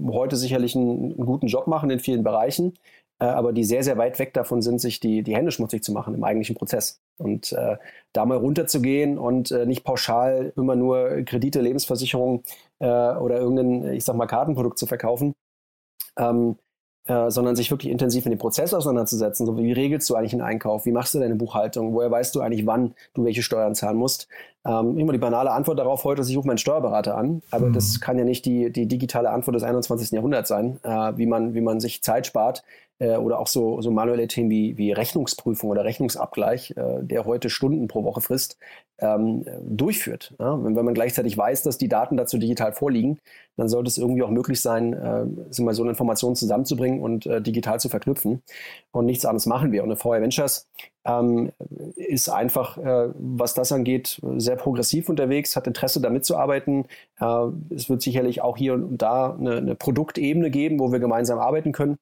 heute 0.09 0.35
sicherlich 0.37 0.75
einen, 0.75 1.13
einen 1.13 1.25
guten 1.25 1.47
Job 1.47 1.67
machen 1.67 1.89
in 1.89 1.99
vielen 1.99 2.23
Bereichen, 2.23 2.73
äh, 3.19 3.25
aber 3.25 3.51
die 3.51 3.65
sehr, 3.65 3.83
sehr 3.83 3.97
weit 3.97 4.17
weg 4.19 4.33
davon 4.33 4.61
sind, 4.61 4.79
sich 4.79 5.01
die, 5.01 5.21
die 5.21 5.35
Hände 5.35 5.51
schmutzig 5.51 5.83
zu 5.83 5.91
machen 5.91 6.15
im 6.15 6.23
eigentlichen 6.23 6.55
Prozess. 6.55 7.01
Und 7.17 7.51
äh, 7.51 7.77
da 8.13 8.25
mal 8.25 8.37
runterzugehen 8.37 9.17
und 9.17 9.51
äh, 9.51 9.65
nicht 9.65 9.83
pauschal 9.83 10.53
immer 10.55 10.77
nur 10.77 11.23
Kredite, 11.25 11.59
Lebensversicherung 11.59 12.43
äh, 12.79 12.85
oder 12.85 13.37
irgendein, 13.37 13.93
ich 13.93 14.05
sag 14.05 14.15
mal, 14.15 14.27
Kartenprodukt 14.27 14.79
zu 14.79 14.87
verkaufen, 14.87 15.33
ähm, 16.17 16.57
äh, 17.09 17.31
sondern 17.31 17.55
sich 17.55 17.71
wirklich 17.71 17.91
intensiv 17.91 18.27
in 18.27 18.29
den 18.29 18.37
Prozess 18.37 18.71
auseinanderzusetzen. 18.71 19.47
So, 19.47 19.57
wie 19.57 19.71
regelst 19.71 20.07
du 20.09 20.15
eigentlich 20.15 20.33
einen 20.33 20.43
Einkauf? 20.43 20.85
Wie 20.85 20.91
machst 20.91 21.15
du 21.15 21.19
deine 21.19 21.33
Buchhaltung? 21.33 21.95
Woher 21.95 22.11
weißt 22.11 22.35
du 22.35 22.41
eigentlich, 22.41 22.67
wann 22.67 22.93
du 23.15 23.25
welche 23.25 23.41
Steuern 23.41 23.73
zahlen 23.73 23.97
musst? 23.97 24.27
Ähm, 24.63 24.95
immer 24.95 25.11
die 25.11 25.17
banale 25.17 25.51
Antwort 25.51 25.79
darauf 25.79 26.03
heute 26.03 26.21
ist, 26.21 26.29
ich 26.29 26.37
rufe 26.37 26.47
meinen 26.47 26.59
Steuerberater 26.59 27.17
an. 27.17 27.41
Aber 27.49 27.69
mhm. 27.69 27.73
das 27.73 27.99
kann 27.99 28.19
ja 28.19 28.25
nicht 28.25 28.45
die, 28.45 28.71
die 28.71 28.85
digitale 28.85 29.31
Antwort 29.31 29.55
des 29.55 29.63
21. 29.63 30.11
Jahrhunderts 30.11 30.49
sein, 30.49 30.79
äh, 30.83 31.13
wie, 31.17 31.25
man, 31.25 31.55
wie 31.55 31.61
man 31.61 31.79
sich 31.79 32.03
Zeit 32.03 32.27
spart, 32.27 32.63
äh, 32.99 33.15
oder 33.15 33.39
auch 33.39 33.47
so, 33.47 33.81
so 33.81 33.91
manuelle 33.91 34.27
Themen 34.27 34.49
wie, 34.49 34.77
wie 34.77 34.91
Rechnungsprüfung 34.91 35.69
oder 35.69 35.83
Rechnungsabgleich, 35.83 36.71
äh, 36.71 37.01
der 37.01 37.25
heute 37.25 37.49
Stunden 37.49 37.87
pro 37.87 38.03
Woche 38.03 38.21
frisst, 38.21 38.57
ähm, 38.99 39.45
durchführt. 39.61 40.35
Ja? 40.39 40.61
Wenn, 40.63 40.75
wenn 40.75 40.85
man 40.85 40.93
gleichzeitig 40.93 41.37
weiß, 41.37 41.63
dass 41.63 41.77
die 41.77 41.87
Daten 41.87 42.17
dazu 42.17 42.37
digital 42.37 42.73
vorliegen, 42.73 43.19
dann 43.55 43.69
sollte 43.69 43.87
es 43.87 43.97
irgendwie 43.97 44.23
auch 44.23 44.29
möglich 44.29 44.61
sein, 44.61 44.93
äh, 44.93 45.61
mal 45.61 45.73
so 45.73 45.83
eine 45.83 45.91
Information 45.91 46.35
zusammenzubringen 46.35 47.01
und 47.01 47.25
äh, 47.25 47.41
digital 47.41 47.79
zu 47.79 47.89
verknüpfen. 47.89 48.41
Und 48.91 49.05
nichts 49.05 49.25
anderes 49.25 49.45
machen 49.45 49.71
wir. 49.71 49.83
Und 49.83 49.89
eine 49.89 49.95
VR 49.95 50.21
Ventures 50.21 50.67
ähm, 51.05 51.51
ist 51.95 52.29
einfach, 52.29 52.77
äh, 52.77 53.09
was 53.15 53.53
das 53.53 53.71
angeht, 53.71 54.19
sehr 54.37 54.55
progressiv 54.57 55.09
unterwegs, 55.09 55.55
hat 55.55 55.67
Interesse, 55.67 56.01
da 56.01 56.09
mitzuarbeiten. 56.09 56.85
Äh, 57.19 57.47
es 57.73 57.89
wird 57.89 58.01
sicherlich 58.01 58.41
auch 58.41 58.57
hier 58.57 58.73
und 58.73 58.97
da 58.97 59.33
eine, 59.33 59.57
eine 59.57 59.75
Produktebene 59.75 60.51
geben, 60.51 60.79
wo 60.79 60.91
wir 60.91 60.99
gemeinsam 60.99 61.39
arbeiten 61.39 61.71
können 61.71 61.97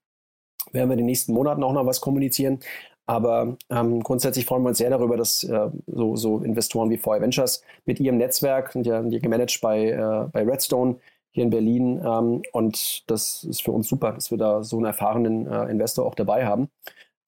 werden 0.71 0.89
wir 0.89 0.93
in 0.93 0.99
den 0.99 1.05
nächsten 1.05 1.33
Monaten 1.33 1.63
auch 1.63 1.73
noch 1.73 1.85
was 1.85 2.01
kommunizieren. 2.01 2.59
Aber 3.05 3.55
ähm, 3.69 4.03
grundsätzlich 4.03 4.45
freuen 4.45 4.63
wir 4.63 4.69
uns 4.69 4.79
sehr 4.79 4.89
darüber, 4.89 5.15
dass 5.15 5.43
äh, 5.43 5.69
so, 5.87 6.17
so, 6.17 6.39
Investoren 6.39 6.89
wie 6.89 6.97
VR 6.97 7.21
Ventures 7.21 7.63
mit 7.85 8.01
ihrem 8.01 8.17
Netzwerk, 8.17 8.73
sind 8.73 8.85
ja, 8.85 9.01
gemanagt 9.01 9.59
bei, 9.61 9.91
äh, 9.91 10.27
bei 10.31 10.43
Redstone 10.43 10.97
hier 11.31 11.45
in 11.45 11.49
Berlin. 11.49 12.01
Ähm, 12.05 12.41
und 12.51 13.09
das 13.09 13.45
ist 13.45 13.63
für 13.63 13.71
uns 13.71 13.87
super, 13.87 14.11
dass 14.11 14.29
wir 14.29 14.37
da 14.37 14.61
so 14.61 14.75
einen 14.75 14.85
erfahrenen 14.85 15.47
äh, 15.47 15.71
Investor 15.71 16.05
auch 16.05 16.15
dabei 16.15 16.45
haben. 16.45 16.69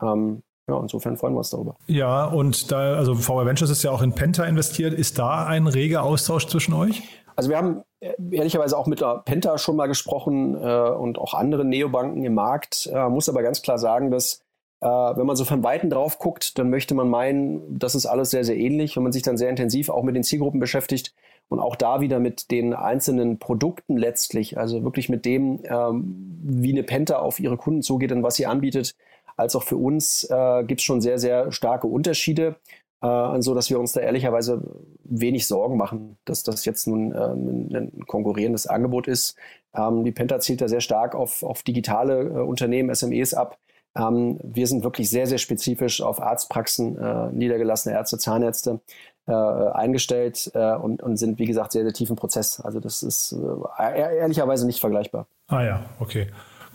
Ähm, 0.02 0.44
ja, 0.68 0.80
insofern 0.80 1.18
freuen 1.18 1.34
wir 1.34 1.40
uns 1.40 1.50
darüber. 1.50 1.76
Ja, 1.88 2.26
und 2.26 2.72
da, 2.72 2.96
also 2.96 3.16
VR 3.16 3.46
Ventures 3.46 3.72
ist 3.72 3.82
ja 3.84 3.92
auch 3.92 4.02
in 4.02 4.14
Penta 4.14 4.44
investiert. 4.44 4.94
Ist 4.94 5.18
da 5.18 5.46
ein 5.46 5.66
reger 5.66 6.04
Austausch 6.04 6.48
zwischen 6.48 6.74
euch? 6.74 7.04
Also 7.40 7.52
wir 7.52 7.58
haben 7.58 7.84
äh, 8.02 8.12
ehrlicherweise 8.32 8.78
auch 8.78 8.86
mit 8.86 9.00
der 9.00 9.22
Penta 9.24 9.58
schon 9.58 9.78
mal 9.78 9.88
gesprochen 9.88 10.56
äh, 10.56 10.90
und 10.90 11.18
auch 11.18 11.34
anderen 11.34 11.70
Neobanken 11.70 12.26
im 12.26 12.34
Markt. 12.34 12.90
Äh, 12.94 13.08
muss 13.08 13.30
aber 13.30 13.44
ganz 13.44 13.62
klar 13.62 13.78
sagen, 13.78 14.12
dass 14.12 14.42
äh, 14.82 14.88
wenn 14.88 15.26
man 15.26 15.38
so 15.38 15.46
von 15.46 15.64
Weitem 15.64 15.90
drauf 15.90 16.20
guckt, 16.20 16.60
dann 16.60 16.70
möchte 16.70 16.96
man 16.96 17.08
meinen, 17.08 17.80
das 17.80 17.96
ist 17.96 18.08
alles 18.08 18.32
sehr, 18.32 18.44
sehr 18.44 18.58
ähnlich. 18.58 18.98
Wenn 18.98 19.04
man 19.04 19.14
sich 19.14 19.24
dann 19.24 19.38
sehr 19.38 19.50
intensiv 19.50 19.88
auch 19.88 20.04
mit 20.04 20.18
den 20.18 20.24
Zielgruppen 20.26 20.60
beschäftigt 20.60 21.14
und 21.48 21.62
auch 21.62 21.78
da 21.78 22.02
wieder 22.02 22.20
mit 22.20 22.52
den 22.52 22.74
einzelnen 22.74 23.40
Produkten 23.40 23.96
letztlich, 23.96 24.58
also 24.58 24.84
wirklich 24.84 25.08
mit 25.08 25.24
dem, 25.24 25.62
ähm, 25.64 26.42
wie 26.44 26.74
eine 26.74 26.84
Penta 26.84 27.20
auf 27.20 27.40
ihre 27.40 27.56
Kunden 27.56 27.84
zugeht 27.84 28.12
und 28.12 28.22
was 28.22 28.36
sie 28.36 28.48
anbietet, 28.48 28.96
als 29.38 29.56
auch 29.56 29.64
für 29.64 29.78
uns 29.78 30.26
äh, 30.30 30.66
gibt 30.66 30.82
es 30.82 30.86
schon 30.86 31.00
sehr, 31.00 31.18
sehr 31.20 31.54
starke 31.54 31.88
Unterschiede 31.88 32.58
äh, 33.02 33.42
so 33.42 33.54
dass 33.54 33.70
wir 33.70 33.80
uns 33.80 33.94
da 33.94 34.02
ehrlicherweise 34.02 34.62
wenig 35.04 35.48
Sorgen 35.48 35.78
machen, 35.78 36.18
dass 36.26 36.44
das 36.44 36.66
jetzt 36.66 36.88
nun 36.88 37.12
äh, 37.12 37.18
ein, 37.18 38.06
konkurrierendes 38.08 38.68
Angebot 38.68 39.08
ist. 39.08 39.38
Ähm, 39.74 40.04
die 40.04 40.12
Penta 40.12 40.40
zielt 40.40 40.62
da 40.62 40.68
sehr 40.68 40.82
stark 40.82 41.16
auf, 41.16 41.44
auf 41.44 41.64
digitale 41.64 42.22
äh, 42.22 42.42
Unternehmen, 42.42 42.94
SMEs 42.94 43.34
ab. 43.34 43.58
Ähm, 43.98 44.40
wir 44.44 44.68
sind 44.68 44.84
wirklich 44.84 45.10
sehr, 45.10 45.28
sehr 45.28 45.38
spezifisch 45.38 46.02
auf 46.02 46.22
Arztpraxen, 46.22 46.98
äh, 46.98 47.32
niedergelassene 47.32 47.96
Ärzte, 47.96 48.18
Zahnärzte 48.18 48.82
äh, 49.28 49.32
eingestellt 49.34 50.52
äh, 50.54 50.76
und, 50.76 51.02
und 51.02 51.18
sind, 51.18 51.40
wie 51.40 51.46
gesagt, 51.46 51.72
sehr, 51.72 51.84
sehr 51.84 51.94
tief 51.94 52.10
im 52.10 52.16
Prozess. 52.16 52.60
Also 52.60 52.80
das 52.80 53.04
ist 53.04 53.32
äh, 53.32 54.18
ehrlicherweise 54.18 54.66
nicht 54.66 54.80
vergleichbar. 54.80 55.28
Ah 55.48 55.64
ja, 55.64 55.86
okay. 56.00 56.28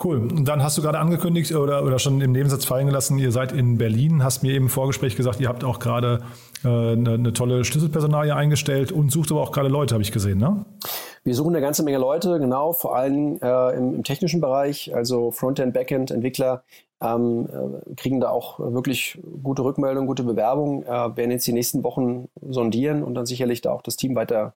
Cool. 0.02 0.18
Und 0.18 0.46
dann 0.46 0.62
hast 0.62 0.76
du 0.76 0.83
gerade 0.83 0.98
angekündigt 0.98 1.54
oder, 1.54 1.85
oder 1.85 1.98
schon 1.98 2.20
im 2.20 2.33
Nebensatz 2.33 2.64
fallen 2.64 2.87
gelassen, 2.87 3.18
ihr 3.18 3.30
seid 3.30 3.52
in 3.52 3.78
Berlin, 3.78 4.24
hast 4.24 4.42
mir 4.42 4.52
eben 4.52 4.66
im 4.66 4.70
Vorgespräch 4.70 5.16
gesagt, 5.16 5.40
ihr 5.40 5.48
habt 5.48 5.62
auch 5.64 5.78
gerade 5.78 6.20
äh, 6.64 6.68
eine, 6.68 7.12
eine, 7.14 7.33
tolle 7.33 7.64
Schlüsselpersonalie 7.64 8.35
eingestellt 8.35 8.90
und 8.90 9.12
sucht 9.12 9.30
aber 9.30 9.40
auch 9.40 9.52
gerade 9.52 9.68
Leute, 9.68 9.94
habe 9.94 10.02
ich 10.02 10.12
gesehen, 10.12 10.38
ne? 10.38 10.64
Wir 11.22 11.35
suchen 11.35 11.54
eine 11.54 11.62
ganze 11.62 11.83
Menge 11.85 11.98
Leute, 11.98 12.38
genau, 12.38 12.72
vor 12.72 12.96
allem 12.96 13.38
äh, 13.40 13.76
im, 13.76 13.94
im, 13.94 14.04
technischen 14.04 14.40
Bereich, 14.40 14.94
also 14.94 15.30
Frontend, 15.30 15.72
Backend, 15.72 16.11
Entwickler, 16.11 16.64
ähm, 17.00 17.48
äh, 17.48 17.94
kriegen 17.94 18.20
da 18.20 18.30
auch 18.30 18.59
wirklich 18.59 19.18
gute 19.42 19.62
Rückmeldungen, 19.62 20.07
gute 20.07 20.24
Bewerbungen, 20.24 20.83
äh, 20.83 21.16
werden 21.16 21.30
jetzt 21.30 21.46
die 21.46 21.52
nächsten 21.52 21.83
Wochen 21.83 22.28
sondieren 22.42 23.02
und 23.02 23.14
dann 23.14 23.26
sicherlich 23.26 23.61
da 23.61 23.70
auch 23.70 23.83
das 23.83 23.96
Team 23.96 24.16
weiter 24.16 24.54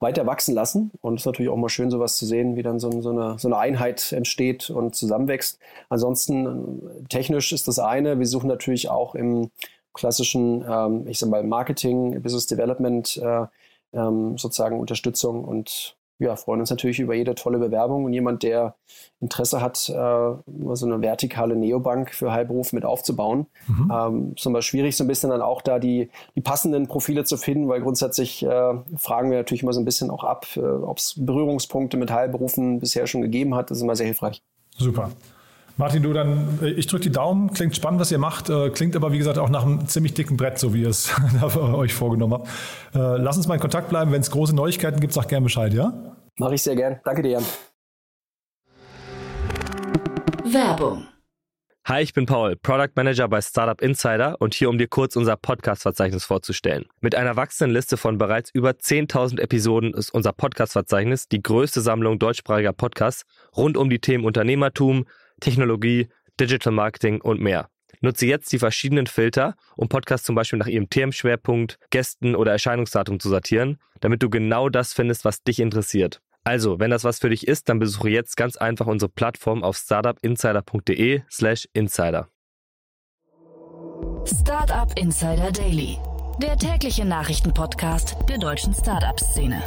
weiter 0.00 0.26
wachsen 0.26 0.54
lassen. 0.54 0.90
Und 1.00 1.14
es 1.14 1.22
ist 1.22 1.26
natürlich 1.26 1.50
auch 1.50 1.56
mal 1.56 1.68
schön, 1.68 1.90
sowas 1.90 2.16
zu 2.16 2.26
sehen, 2.26 2.56
wie 2.56 2.62
dann 2.62 2.78
so, 2.78 2.90
so, 3.00 3.10
eine, 3.10 3.38
so 3.38 3.48
eine 3.48 3.58
Einheit 3.58 4.12
entsteht 4.12 4.70
und 4.70 4.94
zusammenwächst. 4.94 5.58
Ansonsten 5.88 6.46
äh, 6.46 7.04
technisch 7.08 7.52
ist 7.52 7.68
das 7.68 7.78
eine. 7.78 8.18
Wir 8.18 8.26
suchen 8.26 8.48
natürlich 8.48 8.90
auch 8.90 9.14
im 9.14 9.50
klassischen, 9.92 10.64
ähm, 10.68 11.06
ich 11.06 11.18
sag 11.18 11.30
mal, 11.30 11.44
Marketing, 11.44 12.20
Business 12.22 12.46
Development, 12.46 13.16
äh, 13.16 13.46
ähm, 13.92 14.36
sozusagen 14.36 14.78
Unterstützung 14.80 15.44
und 15.44 15.96
ja, 16.18 16.36
freuen 16.36 16.60
uns 16.60 16.70
natürlich 16.70 17.00
über 17.00 17.14
jede 17.14 17.34
tolle 17.34 17.58
Bewerbung 17.58 18.04
und 18.04 18.12
jemand, 18.12 18.42
der 18.42 18.76
Interesse 19.20 19.60
hat, 19.60 19.88
äh, 19.88 19.92
so 19.92 20.86
eine 20.86 21.02
vertikale 21.02 21.56
Neobank 21.56 22.14
für 22.14 22.32
Heilberuf 22.32 22.72
mit 22.72 22.84
aufzubauen. 22.84 23.46
Mhm. 23.66 23.92
Ähm, 23.92 24.32
ist 24.36 24.46
immer 24.46 24.62
schwierig, 24.62 24.96
so 24.96 25.04
ein 25.04 25.08
bisschen 25.08 25.30
dann 25.30 25.42
auch 25.42 25.62
da 25.62 25.78
die, 25.78 26.10
die 26.36 26.40
passenden 26.40 26.86
Profile 26.86 27.24
zu 27.24 27.36
finden, 27.36 27.68
weil 27.68 27.80
grundsätzlich 27.80 28.44
äh, 28.44 28.74
fragen 28.96 29.30
wir 29.30 29.38
natürlich 29.38 29.62
immer 29.62 29.72
so 29.72 29.80
ein 29.80 29.84
bisschen 29.84 30.10
auch 30.10 30.24
ab, 30.24 30.46
äh, 30.56 30.60
ob 30.60 30.98
es 30.98 31.14
Berührungspunkte 31.16 31.96
mit 31.96 32.10
Heilberufen 32.10 32.80
bisher 32.80 33.06
schon 33.06 33.22
gegeben 33.22 33.54
hat. 33.54 33.70
Das 33.70 33.78
ist 33.78 33.82
immer 33.82 33.96
sehr 33.96 34.06
hilfreich. 34.06 34.42
Super. 34.76 35.10
Martin, 35.76 36.04
du 36.04 36.12
dann, 36.12 36.60
äh, 36.62 36.70
ich 36.70 36.86
drücke 36.86 37.02
die 37.02 37.10
Daumen, 37.10 37.52
klingt 37.52 37.74
spannend, 37.74 38.00
was 38.00 38.12
ihr 38.12 38.18
macht, 38.18 38.48
äh, 38.48 38.70
klingt 38.70 38.94
aber 38.94 39.12
wie 39.12 39.18
gesagt 39.18 39.38
auch 39.38 39.48
nach 39.48 39.64
einem 39.64 39.88
ziemlich 39.88 40.14
dicken 40.14 40.36
Brett, 40.36 40.58
so 40.58 40.72
wie 40.72 40.82
ihr 40.82 40.88
es 40.88 41.12
euch 41.56 41.94
vorgenommen 41.94 42.34
habt. 42.34 42.48
Äh, 42.94 43.20
lass 43.20 43.36
uns 43.36 43.48
mal 43.48 43.54
in 43.54 43.60
Kontakt 43.60 43.88
bleiben, 43.88 44.12
wenn 44.12 44.20
es 44.20 44.30
große 44.30 44.54
Neuigkeiten 44.54 45.00
gibt, 45.00 45.12
sag 45.12 45.28
gerne 45.28 45.42
Bescheid, 45.42 45.74
ja? 45.74 45.92
Mache 46.38 46.54
ich 46.54 46.62
sehr 46.62 46.76
gern. 46.76 47.00
Danke 47.04 47.22
dir, 47.22 47.30
Jan. 47.32 47.44
Werbung. 50.44 51.06
Hi, 51.86 52.02
ich 52.02 52.14
bin 52.14 52.24
Paul, 52.24 52.56
Product 52.56 52.92
Manager 52.94 53.28
bei 53.28 53.42
Startup 53.42 53.78
Insider 53.82 54.36
und 54.40 54.54
hier, 54.54 54.70
um 54.70 54.78
dir 54.78 54.88
kurz 54.88 55.16
unser 55.16 55.36
Podcast-Verzeichnis 55.36 56.24
vorzustellen. 56.24 56.86
Mit 57.00 57.14
einer 57.14 57.36
wachsenden 57.36 57.74
Liste 57.74 57.96
von 57.96 58.16
bereits 58.16 58.50
über 58.54 58.70
10.000 58.70 59.38
Episoden 59.38 59.92
ist 59.92 60.14
unser 60.14 60.32
Podcast-Verzeichnis 60.32 61.28
die 61.28 61.42
größte 61.42 61.82
Sammlung 61.82 62.18
deutschsprachiger 62.18 62.72
Podcasts 62.72 63.24
rund 63.54 63.76
um 63.76 63.90
die 63.90 63.98
Themen 63.98 64.24
Unternehmertum, 64.24 65.04
Technologie, 65.40 66.08
Digital 66.40 66.72
Marketing 66.72 67.20
und 67.20 67.40
mehr. 67.40 67.68
Nutze 68.00 68.26
jetzt 68.26 68.52
die 68.52 68.58
verschiedenen 68.58 69.06
Filter, 69.06 69.54
um 69.76 69.88
Podcasts 69.88 70.26
zum 70.26 70.34
Beispiel 70.34 70.58
nach 70.58 70.66
ihrem 70.66 70.90
Themenschwerpunkt, 70.90 71.78
Gästen 71.90 72.34
oder 72.34 72.52
Erscheinungsdatum 72.52 73.18
zu 73.20 73.28
sortieren, 73.28 73.78
damit 74.00 74.22
du 74.22 74.30
genau 74.30 74.68
das 74.68 74.92
findest, 74.92 75.24
was 75.24 75.42
dich 75.42 75.60
interessiert. 75.60 76.20
Also, 76.44 76.78
wenn 76.78 76.90
das 76.90 77.04
was 77.04 77.18
für 77.18 77.30
dich 77.30 77.48
ist, 77.48 77.70
dann 77.70 77.78
besuche 77.78 78.10
jetzt 78.10 78.36
ganz 78.36 78.56
einfach 78.56 78.86
unsere 78.86 79.10
Plattform 79.10 79.64
auf 79.64 79.76
startupinsider.de 79.76 81.22
slash 81.30 81.66
insider. 81.72 82.28
Startup 84.26 84.90
Insider 84.98 85.50
Daily, 85.50 85.98
der 86.42 86.56
tägliche 86.58 87.06
Nachrichtenpodcast 87.06 88.16
der 88.28 88.38
deutschen 88.38 88.74
Startup-Szene. 88.74 89.62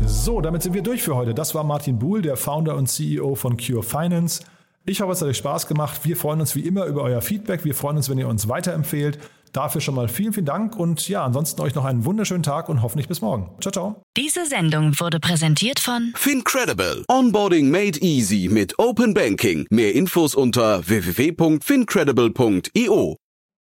So, 0.00 0.40
damit 0.40 0.62
sind 0.62 0.72
wir 0.74 0.82
durch 0.82 1.02
für 1.02 1.16
heute. 1.16 1.34
Das 1.34 1.54
war 1.54 1.64
Martin 1.64 1.98
Buhl, 1.98 2.22
der 2.22 2.36
Founder 2.36 2.76
und 2.76 2.86
CEO 2.88 3.34
von 3.34 3.56
Cure 3.56 3.82
Finance. 3.82 4.44
Ich 4.84 5.00
hoffe, 5.00 5.12
es 5.12 5.22
hat 5.22 5.28
euch 5.28 5.36
Spaß 5.36 5.68
gemacht. 5.68 6.00
Wir 6.04 6.16
freuen 6.16 6.40
uns 6.40 6.56
wie 6.56 6.60
immer 6.60 6.86
über 6.86 7.02
euer 7.02 7.22
Feedback. 7.22 7.64
Wir 7.64 7.74
freuen 7.74 7.96
uns, 7.96 8.10
wenn 8.10 8.18
ihr 8.18 8.28
uns 8.28 8.48
weiterempfehlt. 8.48 9.18
Dafür 9.52 9.80
schon 9.80 9.94
mal 9.94 10.08
vielen, 10.08 10.32
vielen 10.32 10.46
Dank 10.46 10.76
und 10.76 11.08
ja, 11.08 11.24
ansonsten 11.24 11.60
euch 11.60 11.74
noch 11.74 11.84
einen 11.84 12.06
wunderschönen 12.06 12.42
Tag 12.42 12.70
und 12.70 12.82
hoffentlich 12.82 13.06
bis 13.06 13.20
morgen. 13.20 13.50
Ciao, 13.60 13.70
ciao. 13.70 14.02
Diese 14.16 14.46
Sendung 14.46 14.98
wurde 14.98 15.20
präsentiert 15.20 15.78
von 15.78 16.14
Fincredible. 16.16 17.04
Onboarding 17.08 17.70
made 17.70 17.98
easy 18.00 18.48
mit 18.50 18.78
Open 18.78 19.12
Banking. 19.12 19.66
Mehr 19.70 19.94
Infos 19.94 20.34
unter 20.34 20.88
www.fincredible.io. 20.88 23.21